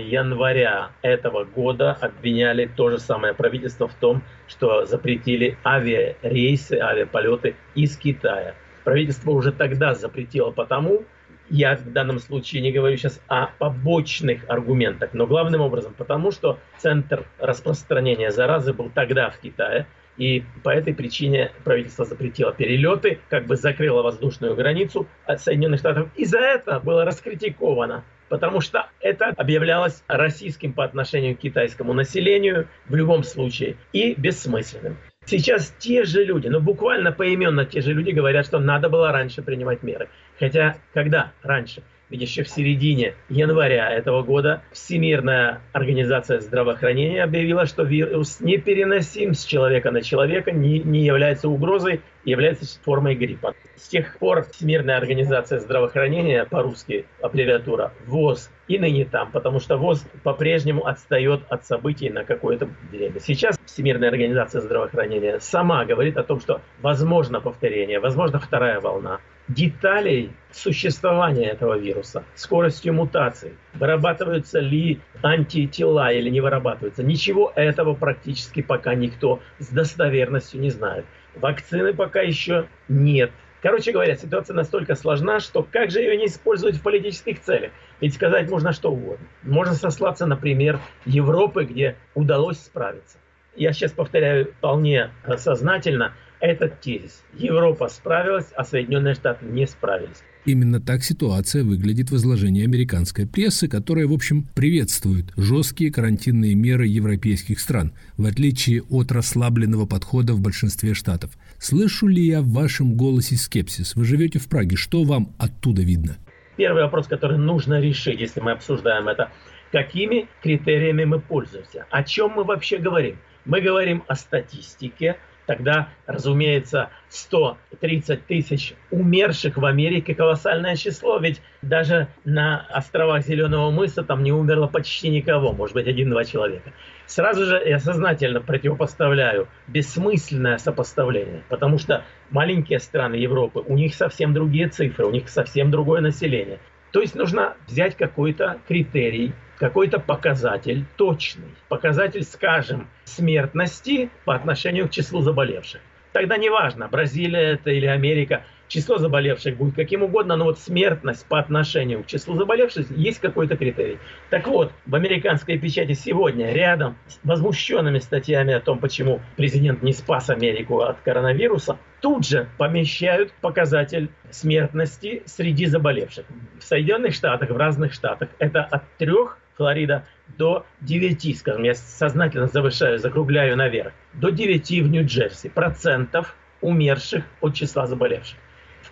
января 0.00 0.90
этого 1.02 1.44
года 1.44 1.92
обвиняли 1.92 2.66
то 2.66 2.90
же 2.90 2.98
самое 2.98 3.34
правительство 3.34 3.86
в 3.86 3.94
том, 3.94 4.20
что 4.48 4.84
запретили 4.84 5.56
авиарейсы, 5.64 6.72
авиаполеты 6.72 7.54
из 7.76 7.96
Китая. 7.96 8.56
Правительство 8.82 9.30
уже 9.30 9.52
тогда 9.52 9.94
запретило 9.94 10.50
потому, 10.50 11.04
я 11.50 11.76
в 11.76 11.92
данном 11.92 12.18
случае 12.18 12.62
не 12.62 12.72
говорю 12.72 12.96
сейчас 12.96 13.22
о 13.28 13.46
побочных 13.58 14.42
аргументах, 14.48 15.10
но 15.12 15.28
главным 15.28 15.60
образом 15.60 15.94
потому, 15.96 16.32
что 16.32 16.58
центр 16.78 17.26
распространения 17.38 18.32
заразы 18.32 18.72
был 18.72 18.90
тогда 18.92 19.30
в 19.30 19.38
Китае, 19.38 19.86
и 20.16 20.44
по 20.62 20.70
этой 20.70 20.94
причине 20.94 21.52
правительство 21.64 22.04
запретило 22.04 22.52
перелеты, 22.52 23.20
как 23.28 23.46
бы 23.46 23.56
закрыло 23.56 24.02
воздушную 24.02 24.54
границу 24.54 25.06
от 25.24 25.40
Соединенных 25.40 25.80
Штатов. 25.80 26.08
И 26.16 26.24
за 26.24 26.38
это 26.38 26.80
было 26.80 27.04
раскритиковано 27.04 28.04
потому 28.28 28.60
что 28.60 28.88
это 29.00 29.26
объявлялось 29.36 30.02
российским 30.08 30.72
по 30.72 30.84
отношению 30.84 31.36
к 31.36 31.40
китайскому 31.40 31.92
населению 31.92 32.68
в 32.88 32.94
любом 32.94 33.22
случае 33.22 33.76
и 33.92 34.14
бессмысленным. 34.14 34.96
Сейчас 35.24 35.74
те 35.78 36.04
же 36.04 36.24
люди, 36.24 36.46
ну 36.48 36.60
буквально 36.60 37.12
поименно 37.12 37.64
те 37.64 37.80
же 37.80 37.92
люди 37.92 38.10
говорят, 38.10 38.46
что 38.46 38.58
надо 38.58 38.88
было 38.88 39.10
раньше 39.10 39.42
принимать 39.42 39.82
меры. 39.82 40.08
Хотя 40.38 40.76
когда 40.94 41.32
раньше? 41.42 41.82
Еще 42.08 42.44
в 42.44 42.48
середине 42.48 43.14
января 43.28 43.90
этого 43.90 44.22
года 44.22 44.62
Всемирная 44.70 45.60
организация 45.72 46.40
здравоохранения 46.40 47.24
объявила, 47.24 47.66
что 47.66 47.82
вирус 47.82 48.38
непереносим 48.38 49.34
с 49.34 49.44
человека 49.44 49.90
на 49.90 50.02
человека, 50.02 50.52
не, 50.52 50.78
не 50.78 51.04
является 51.04 51.48
угрозой, 51.48 52.02
является 52.24 52.80
формой 52.84 53.16
гриппа. 53.16 53.54
С 53.74 53.88
тех 53.88 54.18
пор 54.18 54.46
Всемирная 54.52 54.98
организация 54.98 55.58
здравоохранения, 55.58 56.44
по-русски 56.44 57.06
аббревиатура 57.20 57.92
ВОЗ, 58.06 58.52
и 58.68 58.78
ныне 58.78 59.04
там, 59.04 59.32
потому 59.32 59.58
что 59.58 59.76
ВОЗ 59.76 60.06
по-прежнему 60.22 60.86
отстает 60.86 61.40
от 61.48 61.66
событий 61.66 62.08
на 62.08 62.22
какое-то 62.24 62.68
время. 62.92 63.18
Сейчас 63.18 63.58
Всемирная 63.66 64.10
организация 64.10 64.60
здравоохранения 64.60 65.40
сама 65.40 65.84
говорит 65.84 66.16
о 66.18 66.22
том, 66.22 66.40
что 66.40 66.60
возможно 66.80 67.40
повторение, 67.40 67.98
возможно 67.98 68.38
вторая 68.38 68.80
волна. 68.80 69.18
Деталей 69.48 70.32
существования 70.50 71.50
этого 71.50 71.78
вируса, 71.78 72.24
скоростью 72.34 72.94
мутаций, 72.94 73.54
вырабатываются 73.74 74.60
ли 74.60 75.00
антитела 75.22 76.12
или 76.12 76.30
не 76.30 76.40
вырабатываются. 76.40 77.02
Ничего 77.02 77.52
этого 77.54 77.94
практически 77.94 78.62
пока 78.62 78.94
никто 78.94 79.40
с 79.58 79.68
достоверностью 79.68 80.60
не 80.60 80.70
знает. 80.70 81.04
Вакцины 81.34 81.94
пока 81.94 82.22
еще 82.22 82.66
нет. 82.88 83.30
Короче 83.62 83.92
говоря, 83.92 84.14
ситуация 84.16 84.54
настолько 84.54 84.94
сложна, 84.94 85.40
что 85.40 85.62
как 85.62 85.90
же 85.90 86.00
ее 86.00 86.16
не 86.16 86.26
использовать 86.26 86.76
в 86.76 86.82
политических 86.82 87.40
целях? 87.40 87.72
Ведь 88.00 88.14
сказать 88.14 88.50
можно 88.50 88.72
что 88.72 88.90
угодно. 88.90 89.26
Можно 89.42 89.74
сослаться 89.74 90.26
на 90.26 90.36
пример 90.36 90.78
Европы, 91.04 91.64
где 91.64 91.96
удалось 92.14 92.58
справиться. 92.58 93.18
Я 93.56 93.72
сейчас 93.72 93.92
повторяю 93.92 94.52
вполне 94.52 95.10
сознательно 95.36 96.12
этот 96.46 96.80
тезис. 96.80 97.22
Европа 97.34 97.88
справилась, 97.88 98.46
а 98.56 98.64
Соединенные 98.64 99.14
Штаты 99.14 99.44
не 99.46 99.66
справились. 99.66 100.22
Именно 100.44 100.80
так 100.80 101.02
ситуация 101.02 101.64
выглядит 101.64 102.10
в 102.10 102.16
изложении 102.16 102.62
американской 102.62 103.26
прессы, 103.26 103.66
которая, 103.66 104.06
в 104.06 104.12
общем, 104.12 104.46
приветствует 104.54 105.32
жесткие 105.36 105.92
карантинные 105.92 106.54
меры 106.54 106.86
европейских 106.86 107.58
стран, 107.58 107.92
в 108.16 108.26
отличие 108.26 108.82
от 108.82 109.10
расслабленного 109.10 109.86
подхода 109.86 110.34
в 110.34 110.40
большинстве 110.40 110.94
штатов. 110.94 111.32
Слышу 111.58 112.06
ли 112.06 112.24
я 112.24 112.42
в 112.42 112.48
вашем 112.48 112.94
голосе 112.94 113.36
скепсис? 113.36 113.96
Вы 113.96 114.04
живете 114.04 114.38
в 114.38 114.48
Праге, 114.48 114.76
что 114.76 115.02
вам 115.02 115.34
оттуда 115.36 115.82
видно? 115.82 116.16
Первый 116.56 116.84
вопрос, 116.84 117.08
который 117.08 117.38
нужно 117.38 117.80
решить, 117.80 118.20
если 118.20 118.40
мы 118.40 118.52
обсуждаем 118.52 119.08
это, 119.08 119.32
какими 119.72 120.28
критериями 120.42 121.04
мы 121.04 121.18
пользуемся, 121.18 121.86
о 121.90 122.04
чем 122.04 122.30
мы 122.36 122.44
вообще 122.44 122.78
говорим. 122.78 123.18
Мы 123.44 123.60
говорим 123.60 124.04
о 124.06 124.14
статистике, 124.14 125.16
Тогда, 125.46 125.88
разумеется, 126.06 126.90
130 127.08 128.26
тысяч 128.26 128.74
умерших 128.90 129.56
в 129.56 129.64
Америке 129.64 130.14
колоссальное 130.14 130.74
число, 130.74 131.18
ведь 131.18 131.40
даже 131.62 132.08
на 132.24 132.66
островах 132.68 133.24
Зеленого 133.24 133.70
мыса 133.70 134.02
там 134.02 134.24
не 134.24 134.32
умерло 134.32 134.66
почти 134.66 135.08
никого, 135.08 135.52
может 135.52 135.74
быть, 135.74 135.86
один-два 135.86 136.24
человека. 136.24 136.72
Сразу 137.06 137.46
же 137.46 137.62
я 137.64 137.78
сознательно 137.78 138.40
противопоставляю 138.40 139.46
бессмысленное 139.68 140.58
сопоставление, 140.58 141.42
потому 141.48 141.78
что 141.78 142.04
маленькие 142.30 142.80
страны 142.80 143.14
Европы, 143.14 143.62
у 143.64 143.74
них 143.74 143.94
совсем 143.94 144.34
другие 144.34 144.68
цифры, 144.68 145.06
у 145.06 145.10
них 145.12 145.28
совсем 145.28 145.70
другое 145.70 146.00
население. 146.00 146.58
То 146.92 147.00
есть 147.00 147.14
нужно 147.14 147.56
взять 147.66 147.96
какой-то 147.96 148.58
критерий, 148.66 149.32
какой-то 149.58 149.98
показатель 149.98 150.84
точный, 150.96 151.54
показатель, 151.68 152.22
скажем, 152.22 152.88
смертности 153.04 154.10
по 154.24 154.34
отношению 154.34 154.88
к 154.88 154.90
числу 154.90 155.22
заболевших. 155.22 155.80
Тогда 156.12 156.36
неважно, 156.36 156.88
Бразилия 156.88 157.52
это 157.52 157.70
или 157.70 157.86
Америка, 157.86 158.44
число 158.68 158.98
заболевших 158.98 159.56
будет 159.56 159.74
каким 159.74 160.02
угодно, 160.02 160.36
но 160.36 160.44
вот 160.44 160.58
смертность 160.58 161.26
по 161.26 161.38
отношению 161.38 162.02
к 162.02 162.06
числу 162.06 162.36
заболевших 162.36 162.90
есть 162.90 163.20
какой-то 163.20 163.56
критерий. 163.56 163.98
Так 164.30 164.46
вот, 164.46 164.72
в 164.86 164.94
американской 164.94 165.58
печати 165.58 165.92
сегодня 165.92 166.52
рядом 166.52 166.96
с 167.06 167.18
возмущенными 167.24 167.98
статьями 167.98 168.54
о 168.54 168.60
том, 168.60 168.78
почему 168.78 169.20
президент 169.36 169.82
не 169.82 169.92
спас 169.92 170.30
Америку 170.30 170.80
от 170.80 171.00
коронавируса, 171.00 171.78
тут 172.00 172.26
же 172.26 172.48
помещают 172.58 173.32
показатель 173.40 174.10
смертности 174.30 175.22
среди 175.26 175.66
заболевших. 175.66 176.26
В 176.60 176.64
Соединенных 176.64 177.14
Штатах, 177.14 177.50
в 177.50 177.56
разных 177.56 177.92
штатах 177.92 178.28
это 178.38 178.62
от 178.62 178.82
3 178.98 179.12
Флорида, 179.56 180.04
до 180.36 180.66
9, 180.82 181.38
скажем, 181.38 181.62
я 181.62 181.74
сознательно 181.74 182.46
завышаю, 182.46 182.98
закругляю 182.98 183.56
наверх, 183.56 183.92
до 184.12 184.30
9 184.30 184.70
в 184.82 184.88
Нью-Джерси 184.88 185.48
процентов 185.48 186.36
умерших 186.60 187.24
от 187.40 187.54
числа 187.54 187.86
заболевших. 187.86 188.38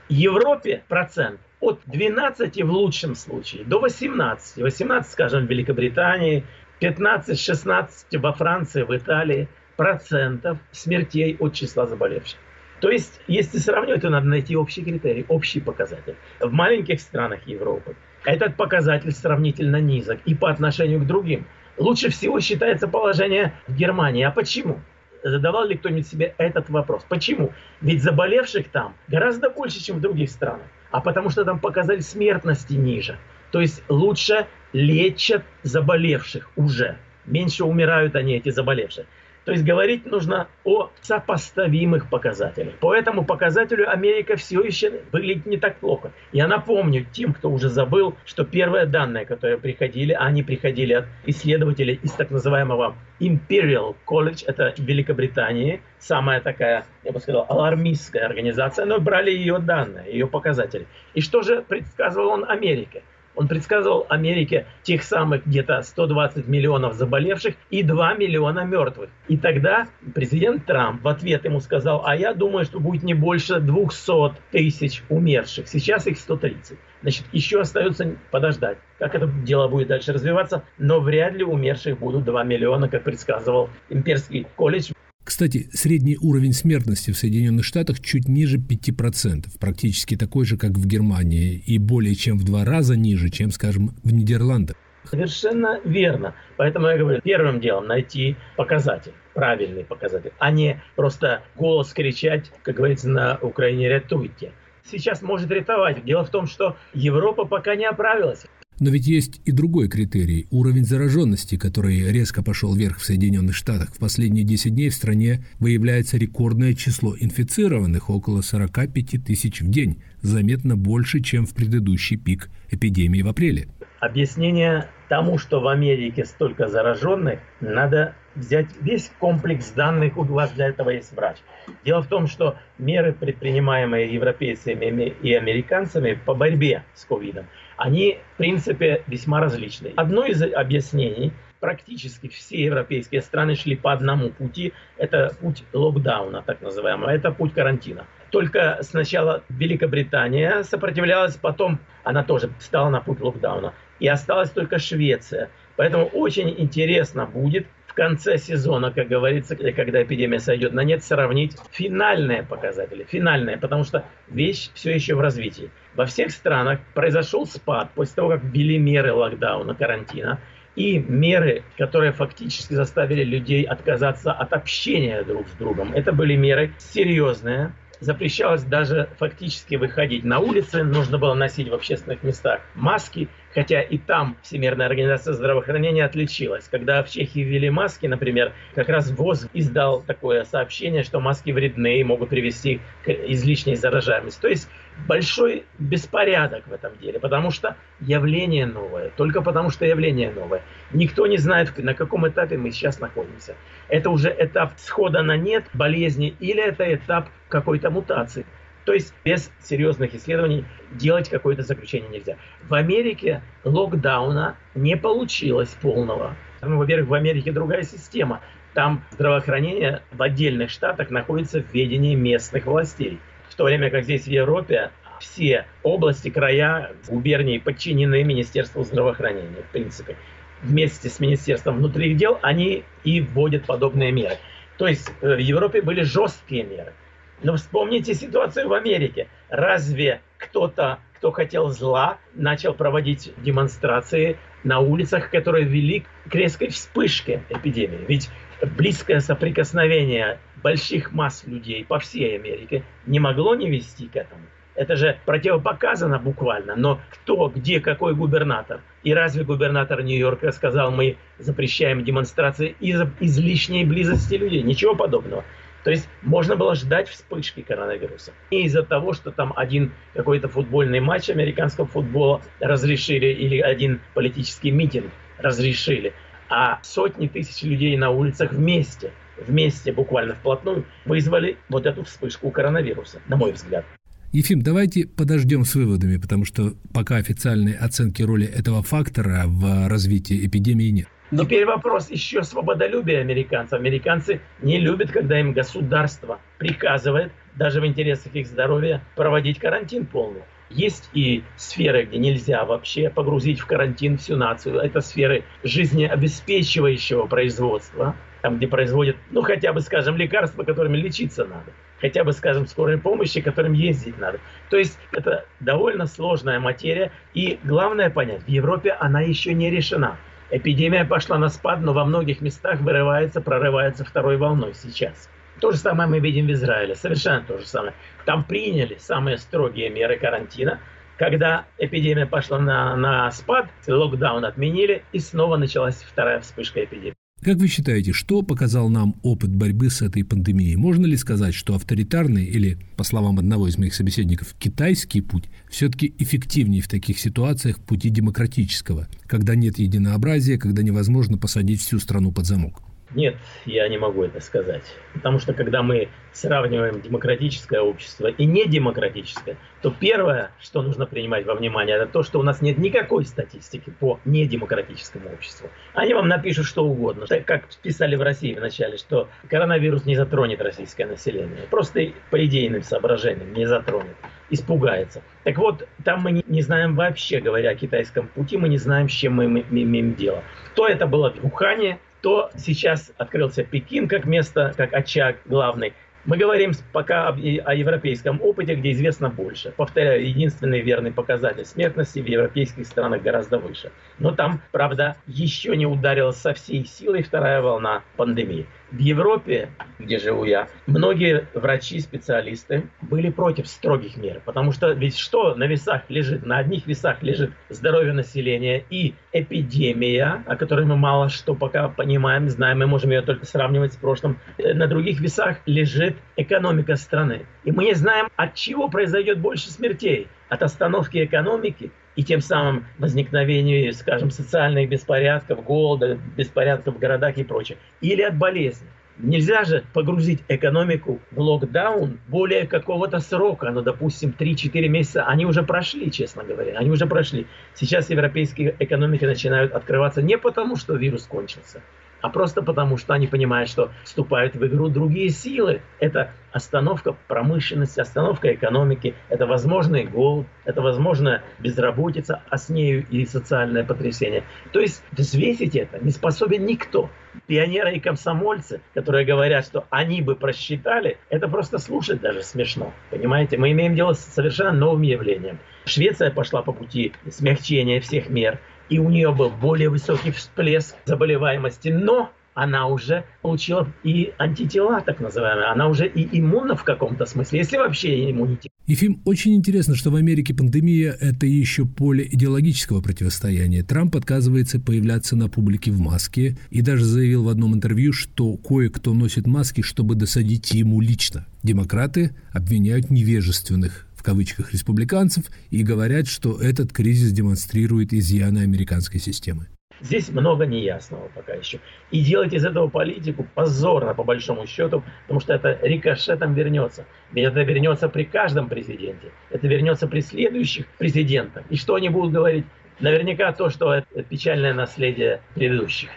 Европе 0.08 0.82
процент 0.88 1.40
от 1.61 1.80
12 1.87 2.62
в 2.62 2.70
лучшем 2.70 3.14
случае 3.14 3.64
до 3.64 3.80
18. 3.80 4.62
18, 4.62 5.12
скажем, 5.12 5.46
в 5.46 5.50
Великобритании, 5.50 6.44
15-16 6.80 7.88
во 8.18 8.32
Франции, 8.32 8.82
в 8.82 8.94
Италии 8.94 9.49
процентов 9.76 10.58
смертей 10.73 11.37
от 11.40 11.54
числа 11.54 11.87
заболевших. 11.87 12.38
То 12.81 12.90
есть, 12.90 13.20
если 13.26 13.59
сравнивать, 13.59 14.02
то 14.02 14.11
надо 14.11 14.26
найти 14.26 14.57
общий 14.57 14.83
критерий, 14.83 15.24
общий 15.28 15.61
показатель. 15.61 16.16
В 16.38 16.52
маленьких 16.52 17.00
странах 17.00 17.46
Европы 17.46 17.96
этот 18.24 18.57
показатель 18.57 19.12
сравнительно 19.12 19.81
низок 19.81 20.20
и 20.26 20.35
по 20.35 20.50
отношению 20.50 21.00
к 21.00 21.07
другим. 21.07 21.46
Лучше 21.78 22.11
всего 22.11 22.40
считается 22.40 22.88
положение 22.88 23.55
в 23.66 23.74
Германии. 23.74 24.22
А 24.24 24.31
почему? 24.31 24.81
Задавал 25.24 25.66
ли 25.66 25.76
кто-нибудь 25.76 26.06
себе 26.06 26.34
этот 26.37 26.68
вопрос? 26.68 27.04
Почему? 27.08 27.52
Ведь 27.80 28.02
заболевших 28.02 28.68
там 28.68 28.94
гораздо 29.08 29.48
больше, 29.48 29.82
чем 29.82 29.96
в 29.96 30.00
других 30.02 30.30
странах. 30.30 30.66
А 30.90 31.00
потому 31.00 31.30
что 31.30 31.46
там 31.46 31.58
показатель 31.60 32.02
смертности 32.02 32.74
ниже. 32.74 33.16
То 33.50 33.62
есть 33.62 33.82
лучше 33.88 34.46
лечат 34.74 35.42
заболевших 35.62 36.50
уже. 36.56 36.98
Меньше 37.24 37.64
умирают 37.64 38.16
они, 38.16 38.34
эти 38.34 38.50
заболевшие. 38.50 39.06
То 39.44 39.52
есть 39.52 39.64
говорить 39.64 40.07
нужно 40.07 40.48
о 40.64 40.90
сопоставимых 41.02 42.09
показателях. 42.09 42.74
По 42.78 42.94
этому 42.94 43.24
показателю 43.24 43.90
Америка 43.90 44.37
все 44.37 44.62
еще 44.62 45.02
выглядит 45.12 45.46
не 45.46 45.59
так 45.59 45.76
плохо. 45.76 46.12
Я 46.33 46.48
напомню 46.48 47.07
тем, 47.12 47.35
кто 47.35 47.50
уже 47.50 47.68
забыл, 47.68 48.14
что 48.24 48.44
первые 48.44 48.87
данные, 48.87 49.26
которые 49.26 49.59
приходили, 49.59 50.12
они 50.12 50.42
приходили 50.42 50.94
от 50.94 51.04
исследователей 51.26 52.00
из 52.02 52.12
так 52.12 52.30
называемого 52.30 52.94
Imperial 53.20 53.94
College, 54.07 54.44
это 54.46 54.74
в 54.76 54.80
Великобритании, 54.80 55.83
самая 55.98 56.40
такая, 56.40 56.87
я 57.04 57.12
бы 57.12 57.20
сказал, 57.20 57.46
алармистская 57.48 58.24
организация, 58.24 58.87
но 58.87 58.98
брали 58.98 59.30
ее 59.30 59.59
данные, 59.59 60.11
ее 60.11 60.26
показатели. 60.26 60.87
И 61.12 61.20
что 61.20 61.42
же 61.42 61.62
предсказывал 61.62 62.30
он 62.30 62.44
Америке? 62.48 63.02
Он 63.37 63.49
предсказывал 63.49 64.07
Америке 64.09 64.66
тех 64.83 65.03
самых 65.03 65.47
где-то 65.47 65.83
120 65.83 66.47
миллионов 66.47 66.94
заболевших 66.94 67.55
и 67.70 67.83
2 67.83 68.14
миллиона 68.14 68.64
мертвых. 68.64 69.11
И 69.29 69.37
тогда 69.37 69.88
президент 70.14 70.66
Трамп 70.66 71.03
в 71.03 71.09
ответ 71.09 71.44
ему 71.44 71.61
сказал, 71.61 72.05
а 72.07 72.16
я 72.16 72.33
думаю, 72.33 72.64
что 72.64 72.81
будет 72.81 73.03
не 73.03 73.14
больше 73.14 73.61
200 73.61 74.35
тысяч 74.51 75.03
умерших. 75.09 75.68
Сейчас 75.68 76.07
их 76.07 76.18
130. 76.18 76.79
Значит, 77.03 77.25
еще 77.33 77.61
остается 77.61 78.16
подождать, 78.31 78.79
как 78.99 79.14
это 79.14 79.27
дело 79.27 79.68
будет 79.68 79.88
дальше 79.88 80.12
развиваться, 80.12 80.62
но 80.79 81.01
вряд 81.01 81.35
ли 81.35 81.44
умерших 81.44 81.99
будут 81.99 82.25
2 82.25 82.44
миллиона, 82.44 82.88
как 82.88 83.05
предсказывал 83.05 83.68
имперский 83.90 84.47
колледж. 84.57 84.92
Кстати, 85.24 85.70
средний 85.72 86.18
уровень 86.20 86.52
смертности 86.52 87.10
в 87.10 87.16
Соединенных 87.16 87.64
Штатах 87.64 88.00
чуть 88.00 88.28
ниже 88.28 88.58
5%, 88.58 89.46
практически 89.58 90.16
такой 90.16 90.44
же, 90.44 90.58
как 90.58 90.72
в 90.72 90.87
Германии, 90.87 91.62
и 91.66 91.78
более 91.78 92.14
чем 92.14 92.37
в 92.37 92.44
два 92.44 92.64
раза 92.64 92.94
ниже, 92.94 93.30
чем, 93.30 93.50
скажем, 93.50 93.94
в 94.04 94.12
Нидерландах. 94.12 94.76
Совершенно 95.04 95.80
верно. 95.84 96.34
Поэтому 96.58 96.88
я 96.88 96.98
говорю, 96.98 97.20
первым 97.22 97.60
делом 97.60 97.87
найти 97.87 98.37
показатель, 98.56 99.12
правильный 99.32 99.84
показатель, 99.84 100.32
а 100.38 100.50
не 100.50 100.82
просто 100.94 101.42
голос 101.56 101.92
кричать, 101.94 102.52
как 102.62 102.76
говорится 102.76 103.08
на 103.08 103.38
Украине, 103.40 103.88
рятуйте. 103.88 104.52
Сейчас 104.90 105.22
может 105.22 105.50
рятовать. 105.50 106.04
Дело 106.04 106.24
в 106.24 106.30
том, 106.30 106.46
что 106.46 106.76
Европа 106.92 107.46
пока 107.46 107.74
не 107.76 107.87
оправилась. 107.87 108.44
Но 108.80 108.90
ведь 108.90 109.06
есть 109.06 109.40
и 109.44 109.52
другой 109.52 109.88
критерий– 109.88 110.46
уровень 110.50 110.84
зараженности, 110.84 111.56
который 111.56 112.10
резко 112.10 112.42
пошел 112.42 112.74
вверх 112.74 112.98
в 112.98 113.04
Соединенных 113.04 113.54
Штатах. 113.54 113.94
В 113.94 113.98
последние 113.98 114.44
10 114.44 114.74
дней 114.74 114.88
в 114.88 114.94
стране 114.94 115.44
выявляется 115.60 116.16
рекордное 116.16 116.74
число 116.74 117.14
инфицированных– 117.18 118.10
около 118.10 118.40
45 118.40 119.24
тысяч 119.24 119.60
в 119.60 119.70
день, 119.70 120.02
заметно 120.22 120.76
больше, 120.76 121.20
чем 121.20 121.46
в 121.46 121.54
предыдущий 121.54 122.16
пик 122.16 122.50
эпидемии 122.70 123.22
в 123.22 123.28
апреле. 123.28 123.68
Объяснение 124.00 124.88
тому, 125.08 125.38
что 125.38 125.60
в 125.60 125.68
Америке 125.68 126.24
столько 126.24 126.68
зараженных, 126.68 127.38
надо 127.60 128.14
взять 128.34 128.66
весь 128.80 129.10
комплекс 129.18 129.70
данных, 129.70 130.18
у 130.18 130.24
вас 130.24 130.50
для 130.52 130.68
этого 130.68 130.90
есть 130.90 131.12
врач. 131.14 131.37
Дело 131.84 132.02
в 132.02 132.08
том, 132.08 132.26
что 132.26 132.56
меры, 132.78 133.12
предпринимаемые 133.12 134.12
европейцами 134.12 135.14
и 135.22 135.32
американцами 135.32 136.18
по 136.26 136.34
борьбе 136.34 136.82
с 136.94 137.04
ковидом, 137.04 137.46
они, 137.76 138.18
в 138.34 138.37
принципе, 138.38 139.02
весьма 139.06 139.40
различны. 139.40 139.92
Одно 139.96 140.24
из 140.24 140.42
объяснений, 140.42 141.32
практически 141.60 142.28
все 142.28 142.62
европейские 142.62 143.22
страны 143.22 143.54
шли 143.54 143.76
по 143.76 143.92
одному 143.92 144.30
пути, 144.30 144.72
это 144.98 145.34
путь 145.40 145.64
локдауна, 145.72 146.42
так 146.42 146.60
называемого, 146.60 147.10
это 147.10 147.30
путь 147.30 147.54
карантина. 147.54 148.06
Только 148.30 148.78
сначала 148.82 149.42
Великобритания 149.48 150.62
сопротивлялась, 150.64 151.37
потом 151.37 151.78
она 152.02 152.22
тоже 152.22 152.50
встала 152.58 152.90
на 152.90 153.00
путь 153.00 153.20
локдауна. 153.20 153.72
И 154.00 154.08
осталась 154.08 154.50
только 154.50 154.78
Швеция. 154.78 155.50
Поэтому 155.76 156.06
очень 156.06 156.54
интересно 156.58 157.26
будет 157.26 157.66
в 157.94 157.96
конце 157.96 158.38
сезона, 158.38 158.90
как 158.90 159.07
говорится, 159.07 159.54
когда 159.54 160.02
эпидемия 160.02 160.40
сойдет 160.40 160.72
на 160.72 160.80
нет, 160.80 161.04
сравнить 161.04 161.57
финальные 161.70 162.42
показатели. 162.42 163.07
Финальные, 163.09 163.57
потому 163.57 163.85
что 163.85 164.04
вещь 164.26 164.70
все 164.74 164.92
еще 164.92 165.14
в 165.14 165.20
развитии. 165.20 165.70
Во 165.94 166.04
всех 166.04 166.33
странах 166.33 166.80
произошел 166.94 167.46
спад 167.46 167.90
после 167.94 168.16
того, 168.16 168.30
как 168.30 168.42
ввели 168.42 168.78
меры 168.78 169.12
локдауна, 169.12 169.76
карантина, 169.76 170.40
и 170.74 170.98
меры, 170.98 171.62
которые 171.78 172.11
фактически 172.11 172.74
заставили 172.74 173.22
людей 173.22 173.62
отказаться 173.62 174.33
от 174.33 174.52
общения 174.54 175.22
друг 175.22 175.46
с 175.46 175.52
другом. 175.52 175.94
Это 175.94 176.12
были 176.12 176.35
меры 176.35 176.72
серьезные, 176.78 177.74
запрещалось 178.00 178.64
даже 178.64 179.09
фактически 179.20 179.76
выходить 179.76 180.24
на 180.24 180.40
улицы, 180.40 180.83
нужно 180.83 181.18
было 181.18 181.35
носить 181.35 181.68
в 181.68 181.74
общественных 181.74 182.24
местах 182.24 182.61
маски, 182.74 183.28
хотя 183.54 183.80
и 183.80 183.98
там 183.98 184.36
Всемирная 184.42 184.86
организация 184.86 185.32
здравоохранения 185.34 186.04
отличилась. 186.04 186.68
Когда 186.68 187.02
в 187.02 187.10
Чехии 187.10 187.40
ввели 187.40 187.70
маски, 187.70 188.06
например, 188.06 188.52
как 188.74 188.88
раз 188.88 189.10
ВОЗ 189.10 189.48
издал 189.54 190.02
такое 190.02 190.44
сообщение, 190.44 191.02
что 191.02 191.20
маски 191.20 191.50
вредны 191.50 192.00
и 192.00 192.04
могут 192.04 192.30
привести 192.30 192.80
к 193.04 193.10
излишней 193.10 193.76
заражаемости. 193.76 194.40
То 194.40 194.48
есть 194.48 194.68
большой 195.06 195.64
беспорядок 195.78 196.66
в 196.66 196.72
этом 196.72 196.96
деле, 196.98 197.18
потому 197.18 197.50
что 197.50 197.76
явление 198.00 198.66
новое, 198.66 199.10
только 199.16 199.42
потому 199.42 199.70
что 199.70 199.84
явление 199.84 200.30
новое. 200.30 200.62
Никто 200.92 201.26
не 201.26 201.38
знает, 201.38 201.76
на 201.78 201.94
каком 201.94 202.26
этапе 202.28 202.56
мы 202.56 202.70
сейчас 202.70 203.00
находимся. 203.00 203.54
Это 203.88 204.10
уже 204.10 204.34
этап 204.36 204.72
схода 204.76 205.22
на 205.22 205.36
нет 205.36 205.64
болезни 205.72 206.34
или 206.40 206.62
это 206.62 206.92
этап 206.94 207.28
какой-то 207.48 207.90
мутации. 207.90 208.46
То 208.85 208.92
есть 208.92 209.14
без 209.25 209.51
серьезных 209.62 210.14
исследований 210.14 210.64
делать 210.92 211.29
какое-то 211.29 211.62
заключение 211.62 212.11
нельзя. 212.11 212.37
В 212.68 212.75
Америке 212.75 213.42
локдауна 213.64 214.57
не 214.75 214.97
получилось 214.97 215.77
полного. 215.81 216.37
Ну, 216.61 216.79
во-первых, 216.79 217.09
в 217.09 217.14
Америке 217.14 217.53
другая 217.53 217.83
система. 217.83 218.40
Там 218.75 219.05
здравоохранение 219.12 220.03
в 220.12 220.23
отдельных 220.23 220.70
штатах 220.70 221.11
находится 221.11 221.62
в 221.62 221.73
ведении 221.73 222.14
местных 222.14 222.66
властей. 222.66 223.20
В 223.49 223.55
то 223.55 223.64
время 223.64 223.90
как 223.90 224.05
здесь 224.05 224.25
в 224.25 224.31
Европе 224.31 224.90
все 225.20 225.66
области, 225.83 226.29
края, 226.29 226.92
губернии 227.09 227.59
подчинены 227.59 228.25
Министерству 228.25 228.83
здравоохранения, 228.85 229.62
в 229.68 229.73
принципе. 229.73 230.16
Вместе 230.62 231.09
с 231.09 231.20
Министерством 231.20 231.77
внутренних 231.79 232.16
дел 232.16 232.38
они 232.42 232.85
и 233.05 233.20
вводят 233.20 233.64
подобные 233.64 234.12
меры. 234.12 234.38
То 234.77 234.88
есть 234.88 235.12
э, 235.20 235.37
в 235.37 235.38
Европе 235.38 235.83
были 235.83 236.03
жесткие 236.03 236.64
меры. 236.64 236.94
Но 237.42 237.57
вспомните 237.57 238.14
ситуацию 238.14 238.68
в 238.68 238.73
Америке. 238.73 239.29
Разве 239.49 240.20
кто-то, 240.38 240.99
кто 241.18 241.31
хотел 241.31 241.70
зла, 241.70 242.18
начал 242.35 242.75
проводить 242.75 243.33
демонстрации 243.38 244.38
на 244.62 244.81
улицах, 244.81 245.31
которые 245.31 245.64
вели 245.64 246.05
к 246.29 246.35
резкой 246.35 246.68
вспышке 246.68 247.42
эпидемии? 247.51 248.05
Ведь 248.09 248.31
близкое 248.77 249.20
соприкосновение 249.20 250.38
больших 250.62 251.12
масс 251.12 251.44
людей 251.44 251.85
по 251.85 251.99
всей 251.99 252.37
Америке 252.37 252.85
не 253.07 253.20
могло 253.20 253.55
не 253.55 253.68
вести 253.68 254.09
к 254.09 254.16
этому. 254.16 254.42
Это 254.75 254.97
же 254.97 255.18
противопоказано 255.25 256.18
буквально. 256.18 256.75
Но 256.75 257.01
кто, 257.11 257.49
где, 257.49 257.81
какой 257.81 258.14
губернатор? 258.14 258.81
И 259.05 259.14
разве 259.14 259.44
губернатор 259.44 260.03
Нью-Йорка 260.03 260.51
сказал, 260.51 260.90
мы 260.90 261.16
запрещаем 261.38 262.03
демонстрации 262.05 262.75
из-за 262.81 263.09
излишней 263.20 263.85
близости 263.85 264.35
людей? 264.35 264.62
Ничего 264.62 264.97
подобного. 264.97 265.44
То 265.85 265.90
есть 265.90 266.09
можно 266.23 266.57
было 266.57 266.75
ждать 266.75 267.09
вспышки 267.09 267.61
коронавируса. 267.61 268.33
Не 268.51 268.64
из-за 268.64 268.83
того, 268.83 269.12
что 269.12 269.31
там 269.31 269.53
один 269.55 269.92
какой-то 270.14 270.49
футбольный 270.49 271.01
матч 271.01 271.29
американского 271.29 271.87
футбола 271.87 272.40
разрешили 272.59 273.27
или 273.27 273.61
один 273.61 274.01
политический 274.14 274.70
митинг 274.70 275.12
разрешили, 275.38 276.14
а 276.49 276.81
сотни 276.83 277.29
тысяч 277.29 277.62
людей 277.62 277.97
на 277.99 278.11
улицах 278.11 278.53
вместе, 278.53 279.12
вместе 279.47 279.92
буквально 279.92 280.35
вплотную 280.35 280.87
вызвали 281.05 281.59
вот 281.68 281.85
эту 281.85 282.05
вспышку 282.05 282.51
коронавируса, 282.51 283.20
на 283.29 283.37
мой 283.37 283.53
взгляд. 283.53 283.85
Ефим, 284.33 284.62
давайте 284.62 285.07
подождем 285.07 285.64
с 285.64 285.75
выводами, 285.75 286.16
потому 286.16 286.44
что 286.44 286.73
пока 286.92 287.16
официальной 287.16 287.75
оценки 287.75 288.23
роли 288.23 288.47
этого 288.47 288.83
фактора 288.83 289.44
в 289.47 289.87
развитии 289.88 290.47
эпидемии 290.47 290.90
нет. 290.90 291.09
Теперь 291.38 291.64
вопрос 291.66 292.11
еще 292.11 292.42
свободолюбия 292.42 293.20
американцев. 293.20 293.79
Американцы 293.79 294.40
не 294.61 294.79
любят, 294.79 295.11
когда 295.11 295.38
им 295.40 295.53
государство 295.53 296.40
приказывает, 296.59 297.33
даже 297.55 297.81
в 297.81 297.87
интересах 297.87 298.35
их 298.35 298.47
здоровья, 298.47 299.03
проводить 299.16 299.59
карантин 299.59 300.07
полный. 300.07 300.42
Есть 300.70 301.11
и 301.12 301.44
сферы, 301.57 302.05
где 302.05 302.18
нельзя 302.18 302.64
вообще 302.64 303.11
погрузить 303.11 303.61
в 303.61 303.66
карантин 303.66 304.18
всю 304.18 304.37
нацию. 304.37 304.79
Это 304.79 305.01
сферы 305.01 305.44
жизнеобеспечивающего 305.62 307.27
производства, 307.27 308.16
там, 308.42 308.57
где 308.57 308.66
производят, 308.66 309.16
ну, 309.31 309.42
хотя 309.42 309.73
бы, 309.73 309.81
скажем, 309.81 310.16
лекарства, 310.16 310.64
которыми 310.64 310.97
лечиться 310.97 311.44
надо. 311.44 311.73
Хотя 312.01 312.25
бы, 312.25 312.33
скажем, 312.33 312.66
скорой 312.66 312.99
помощи, 312.99 313.40
которым 313.40 313.73
ездить 313.73 314.18
надо. 314.18 314.40
То 314.68 314.77
есть 314.77 314.99
это 315.12 315.47
довольно 315.61 316.07
сложная 316.07 316.61
материя. 316.61 317.12
И 317.35 317.59
главное 317.62 318.11
понять, 318.11 318.42
в 318.42 318.49
Европе 318.49 318.92
она 318.92 319.20
еще 319.20 319.55
не 319.55 319.70
решена. 319.70 320.18
Эпидемия 320.50 321.04
пошла 321.04 321.38
на 321.38 321.48
спад, 321.48 321.80
но 321.80 321.92
во 321.92 322.04
многих 322.04 322.40
местах 322.40 322.80
вырывается, 322.80 323.40
прорывается 323.40 324.04
второй 324.04 324.37
волной 324.37 324.74
сейчас. 324.74 325.30
То 325.61 325.72
же 325.72 325.78
самое 325.78 326.09
мы 326.09 326.18
видим 326.18 326.46
в 326.46 326.52
Израиле, 326.52 326.94
совершенно 326.94 327.42
то 327.42 327.59
же 327.59 327.66
самое. 327.66 327.94
Там 328.26 328.44
приняли 328.44 328.96
самые 328.96 329.38
строгие 329.38 329.88
меры 329.88 330.18
карантина, 330.18 330.80
когда 331.16 331.64
эпидемия 331.78 332.26
пошла 332.26 332.59
на, 332.59 332.96
на 332.96 333.30
спад, 333.30 333.68
локдаун 333.87 334.44
отменили, 334.44 335.04
и 335.12 335.18
снова 335.18 335.57
началась 335.57 336.02
вторая 336.02 336.40
вспышка 336.40 336.85
эпидемии. 336.85 337.14
Как 337.44 337.59
вы 337.59 337.68
считаете, 337.68 338.14
что 338.14 338.40
показал 338.40 338.88
нам 338.88 339.16
опыт 339.22 339.54
борьбы 339.54 339.90
с 339.90 340.00
этой 340.00 340.24
пандемией? 340.24 340.76
Можно 340.76 341.04
ли 341.04 341.14
сказать, 341.18 341.52
что 341.52 341.74
авторитарный 341.74 342.46
или, 342.46 342.78
по 342.96 343.04
словам 343.04 343.38
одного 343.38 343.68
из 343.68 343.76
моих 343.76 343.94
собеседников, 343.94 344.54
китайский 344.59 345.20
путь 345.20 345.44
все-таки 345.68 346.14
эффективнее 346.18 346.80
в 346.80 346.88
таких 346.88 347.18
ситуациях 347.18 347.80
пути 347.80 348.09
демократического, 348.09 349.09
когда 349.26 349.57
нет 349.57 349.78
единообразия, 349.78 350.57
когда 350.57 350.83
невозможно 350.83 351.37
посадить 351.37 351.83
всю 351.83 351.98
страну 351.98 352.33
под 352.33 352.46
замок? 352.46 352.83
Нет, 353.14 353.37
я 353.64 353.88
не 353.88 353.96
могу 353.96 354.24
это 354.24 354.40
сказать. 354.40 354.83
Потому 355.14 355.38
что 355.38 355.55
когда 355.55 355.83
мы 355.83 356.09
сравниваем 356.33 357.00
демократическое 357.00 357.81
общество 357.81 358.27
и 358.27 358.44
недемократическое, 358.44 359.57
то 359.83 359.90
первое, 359.90 360.50
что 360.61 360.83
нужно 360.83 361.07
принимать 361.07 361.46
во 361.46 361.55
внимание, 361.55 361.96
это 361.96 362.07
то, 362.07 362.22
что 362.24 362.40
у 362.40 362.42
нас 362.42 362.61
нет 362.61 362.79
никакой 362.79 363.24
статистики 363.24 363.90
по 363.90 364.18
недемократическому 364.24 365.33
обществу. 365.33 365.70
Они 365.94 366.12
вам 366.12 366.27
напишут 366.27 366.66
что 366.66 366.85
угодно. 366.85 367.27
Как 367.46 367.68
писали 367.83 368.16
в 368.16 368.22
России 368.22 368.55
вначале, 368.55 368.96
что 368.96 369.29
коронавирус 369.48 370.05
не 370.05 370.16
затронет 370.16 370.61
российское 370.61 371.07
население. 371.07 371.66
Просто 371.70 372.11
по 372.31 372.44
идейным 372.44 372.83
соображениям 372.83 373.53
не 373.55 373.66
затронет. 373.66 374.16
Испугается. 374.50 375.22
Так 375.44 375.59
вот, 375.59 375.88
там 376.05 376.22
мы 376.22 376.42
не 376.46 376.62
знаем 376.62 376.96
вообще, 376.96 377.40
говоря 377.40 377.70
о 377.70 377.74
китайском 377.74 378.29
пути, 378.29 378.57
мы 378.57 378.68
не 378.68 378.79
знаем, 378.79 379.09
с 379.09 379.12
чем 379.12 379.35
мы 379.35 379.44
имеем 379.70 380.14
дело. 380.14 380.42
То 380.74 380.87
это 380.87 381.07
было 381.07 381.31
в 381.31 381.44
Ухане, 381.44 381.98
то 382.24 382.50
сейчас 382.56 383.12
открылся 383.18 383.64
Пекин 383.64 384.08
как 384.08 384.24
место, 384.24 384.72
как 384.78 384.94
очаг 384.94 385.37
главный. 385.44 385.92
Мы 386.24 386.38
говорим 386.38 386.72
пока 386.90 387.28
о, 387.28 387.34
европейском 387.34 388.40
опыте, 388.40 388.76
где 388.76 388.92
известно 388.92 389.28
больше. 389.28 389.74
Повторяю, 389.76 390.26
единственный 390.26 390.80
верный 390.80 391.12
показатель 391.12 391.66
смертности 391.66 392.20
в 392.20 392.26
европейских 392.26 392.87
странах 392.87 393.20
гораздо 393.20 393.58
выше. 393.58 393.92
Но 394.18 394.34
там, 394.34 394.62
правда, 394.72 395.16
еще 395.26 395.76
не 395.76 395.84
ударила 395.84 396.30
со 396.30 396.54
всей 396.54 396.87
силой 396.87 397.22
вторая 397.22 397.60
волна 397.60 398.02
пандемии. 398.16 398.66
В 398.90 398.99
Европе, 398.99 399.70
где 399.99 400.18
живу 400.18 400.44
я, 400.44 400.68
многие 400.87 401.47
врачи, 401.55 401.99
специалисты 402.01 402.85
были 403.01 403.31
против 403.31 403.66
строгих 403.66 404.16
мер, 404.16 404.40
потому 404.44 404.73
что 404.73 404.92
ведь 404.92 405.16
что 405.16 405.55
на 405.55 405.64
весах 405.64 406.03
лежит? 406.09 406.47
На 406.47 406.59
одних 406.59 406.87
весах 406.87 407.23
лежит 407.23 407.53
здоровье 407.68 408.12
населения 408.12 408.85
и 408.90 409.14
эпидемия, 409.33 410.44
о 410.47 410.57
которой 410.57 410.87
мы 410.87 410.97
мало 410.97 411.29
что 411.29 411.55
пока 411.55 411.88
понимаем, 411.88 412.49
знаем, 412.49 412.79
мы 412.79 412.87
можем 412.87 413.11
ее 413.11 413.23
только 413.23 413.47
сравнивать 413.47 413.94
с 413.94 413.97
прошлым. 413.97 414.38
На 414.59 414.87
других 414.87 415.20
весах 415.20 415.59
лежит 415.66 416.16
экономика 416.37 416.97
страны. 416.97 417.47
И 417.64 417.73
мы 417.73 417.85
не 417.85 417.94
знаем, 417.94 418.29
от 418.37 418.55
чего 418.55 418.88
произойдет 418.88 419.38
больше 419.40 419.70
смертей. 419.70 420.29
От 420.49 420.62
остановки 420.62 421.25
экономики 421.25 421.90
и 422.16 422.22
тем 422.22 422.40
самым 422.40 422.87
возникновению, 422.98 423.92
скажем, 423.92 424.31
социальных 424.31 424.88
беспорядков, 424.88 425.64
голода, 425.64 426.18
беспорядков 426.37 426.96
в 426.96 426.98
городах 426.98 427.38
и 427.38 427.44
прочее, 427.44 427.79
или 428.00 428.22
от 428.22 428.37
болезни. 428.37 428.88
Нельзя 429.16 429.62
же 429.62 429.85
погрузить 429.92 430.42
экономику 430.48 431.20
в 431.31 431.38
локдаун 431.38 432.18
более 432.27 432.66
какого-то 432.66 433.20
срока, 433.20 433.70
ну, 433.70 433.81
допустим, 433.81 434.35
3-4 434.37 434.88
месяца. 434.88 435.24
Они 435.24 435.46
уже 435.46 435.62
прошли, 435.62 436.11
честно 436.11 436.42
говоря, 436.42 436.77
они 436.79 436.90
уже 436.90 437.07
прошли. 437.07 437.46
Сейчас 437.74 438.11
европейские 438.11 438.74
экономики 438.81 439.24
начинают 439.24 439.72
открываться 439.72 440.20
не 440.20 440.37
потому, 440.37 440.74
что 440.74 440.96
вирус 440.96 441.27
кончился, 441.27 441.81
а 442.24 442.30
просто 442.30 442.62
потому, 442.62 442.96
что 442.96 443.12
они 443.12 443.26
понимают, 443.26 443.68
что 443.68 443.90
вступают 444.02 444.56
в 444.56 444.66
игру 444.66 444.88
другие 444.88 445.28
силы. 445.28 445.82
Это 446.00 446.30
остановка 446.52 447.14
промышленности, 447.28 448.00
остановка 448.00 448.54
экономики, 448.54 449.14
это 449.28 449.46
возможный 449.46 450.04
голод, 450.04 450.46
это 450.64 450.80
возможная 450.80 451.42
безработица, 451.58 452.40
а 452.48 452.56
с 452.56 452.70
нею 452.70 453.04
и 453.10 453.26
социальное 453.26 453.84
потрясение. 453.84 454.42
То 454.72 454.80
есть 454.80 455.02
взвесить 455.12 455.76
это 455.76 456.02
не 456.02 456.12
способен 456.12 456.64
никто. 456.64 457.10
Пионеры 457.46 457.96
и 457.96 458.00
комсомольцы, 458.00 458.80
которые 458.94 459.26
говорят, 459.26 459.66
что 459.66 459.84
они 459.90 460.22
бы 460.22 460.34
просчитали, 460.34 461.18
это 461.28 461.46
просто 461.46 461.76
слушать 461.76 462.22
даже 462.22 462.42
смешно. 462.42 462.94
Понимаете, 463.10 463.58
мы 463.58 463.72
имеем 463.72 463.94
дело 463.94 464.14
с 464.14 464.20
совершенно 464.20 464.72
новым 464.72 465.02
явлением. 465.02 465.58
Швеция 465.84 466.30
пошла 466.30 466.62
по 466.62 466.72
пути 466.72 467.12
смягчения 467.28 468.00
всех 468.00 468.30
мер 468.30 468.60
и 468.88 468.99
у 468.99 469.09
нее 469.09 469.33
был 469.33 469.51
более 469.51 469.88
высокий 469.88 470.31
всплеск 470.31 470.97
заболеваемости, 471.05 471.88
но 471.88 472.31
она 472.55 472.87
уже 472.87 473.25
получила 473.42 473.92
и 474.05 474.33
антитела, 474.38 475.01
так 475.01 475.20
называемые, 475.20 475.66
она 475.66 475.88
уже 475.88 476.07
и 476.07 476.38
иммунна 476.38 476.77
в 476.77 476.85
каком-то 476.85 477.27
смысле, 477.27 477.59
если 477.59 477.77
вообще 477.77 478.31
иммунитет. 478.31 478.70
Ефим, 478.87 479.23
очень 479.25 479.55
интересно, 479.55 479.97
что 479.97 480.11
в 480.11 480.14
Америке 480.16 480.55
пандемия– 480.55 481.16
это 481.20 481.47
еще 481.47 481.85
поле 481.85 482.27
идеологического 482.31 483.01
противостояния. 483.01 483.83
Трамп 483.83 484.14
отказывается 484.16 484.79
появляться 484.79 485.37
на 485.37 485.49
публике 485.49 485.90
в 485.90 485.99
маске 485.99 486.57
и 486.70 486.83
даже 486.83 487.05
заявил 487.05 487.44
в 487.44 487.49
одном 487.49 487.75
интервью, 487.75 488.12
что 488.12 488.57
кое-кто 488.57 489.14
носит 489.14 489.47
маски, 489.47 489.81
чтобы 489.81 490.14
досадить 490.14 490.73
ему 490.73 491.01
лично. 491.01 491.47
Демократы 491.62 492.37
обвиняют 492.53 493.11
невежественных 493.11 494.03
кавычках 494.24 494.72
республиканцев 494.72 495.44
и 495.70 495.84
говорят, 495.84 496.26
что 496.26 496.60
этот 496.60 496.92
кризис 496.92 497.30
демонстрирует 497.32 498.12
изъяны 498.12 498.60
американской 498.60 499.20
системы. 499.20 499.68
Здесь 500.00 500.28
много 500.30 500.66
неясного 500.66 501.28
пока 501.34 501.54
еще. 501.54 501.78
И 502.10 502.22
делать 502.22 502.52
из 502.52 502.64
этого 502.64 502.88
политику 502.88 503.46
позорно, 503.54 504.14
по 504.14 504.24
большому 504.24 504.66
счету, 504.66 505.04
потому 505.22 505.40
что 505.40 505.54
это 505.54 505.78
рикошетом 505.82 506.54
вернется. 506.54 507.06
Ведь 507.32 507.46
это 507.46 507.62
вернется 507.62 508.08
при 508.08 508.24
каждом 508.24 508.68
президенте. 508.68 509.30
Это 509.50 509.68
вернется 509.68 510.08
при 510.08 510.20
следующих 510.20 510.87
президентах. 510.98 511.64
И 511.70 511.76
что 511.76 511.94
они 511.94 512.08
будут 512.08 512.32
говорить? 512.32 512.64
Наверняка 513.00 513.52
то, 513.52 513.70
что 513.70 513.94
это 513.94 514.22
печальное 514.22 514.74
наследие 514.74 515.40
предыдущих. 515.54 516.10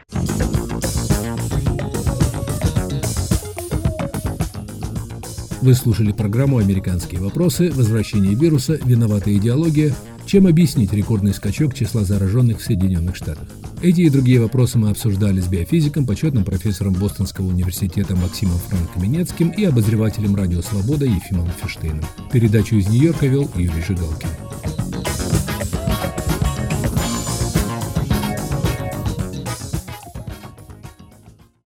Вы 5.68 5.74
слушали 5.74 6.14
программу 6.14 6.60
«Американские 6.60 7.20
вопросы. 7.20 7.70
Возвращение 7.74 8.34
вируса. 8.36 8.80
Виновата 8.86 9.36
идеология». 9.36 9.94
Чем 10.26 10.48
объяснить 10.48 10.94
рекордный 10.94 11.34
скачок 11.34 11.74
числа 11.74 12.06
зараженных 12.06 12.60
в 12.60 12.64
Соединенных 12.64 13.18
Штатах? 13.18 13.50
Эти 13.82 14.00
и 14.00 14.10
другие 14.10 14.40
вопросы 14.40 14.78
мы 14.78 14.92
обсуждали 14.92 15.42
с 15.42 15.48
биофизиком, 15.48 16.06
почетным 16.06 16.46
профессором 16.46 16.94
Бостонского 16.94 17.48
университета 17.48 18.16
Максимом 18.16 18.60
Франкоменецким 18.60 19.50
и 19.50 19.66
обозревателем 19.66 20.38
«Радио 20.38 20.62
Свобода» 20.62 21.04
Ефимом 21.04 21.50
Фиштейном. 21.62 22.06
Передачу 22.32 22.78
из 22.78 22.88
Нью-Йорка 22.88 23.28
вел 23.28 23.52
Юрий 23.56 23.84
Жигалкин. 23.86 24.30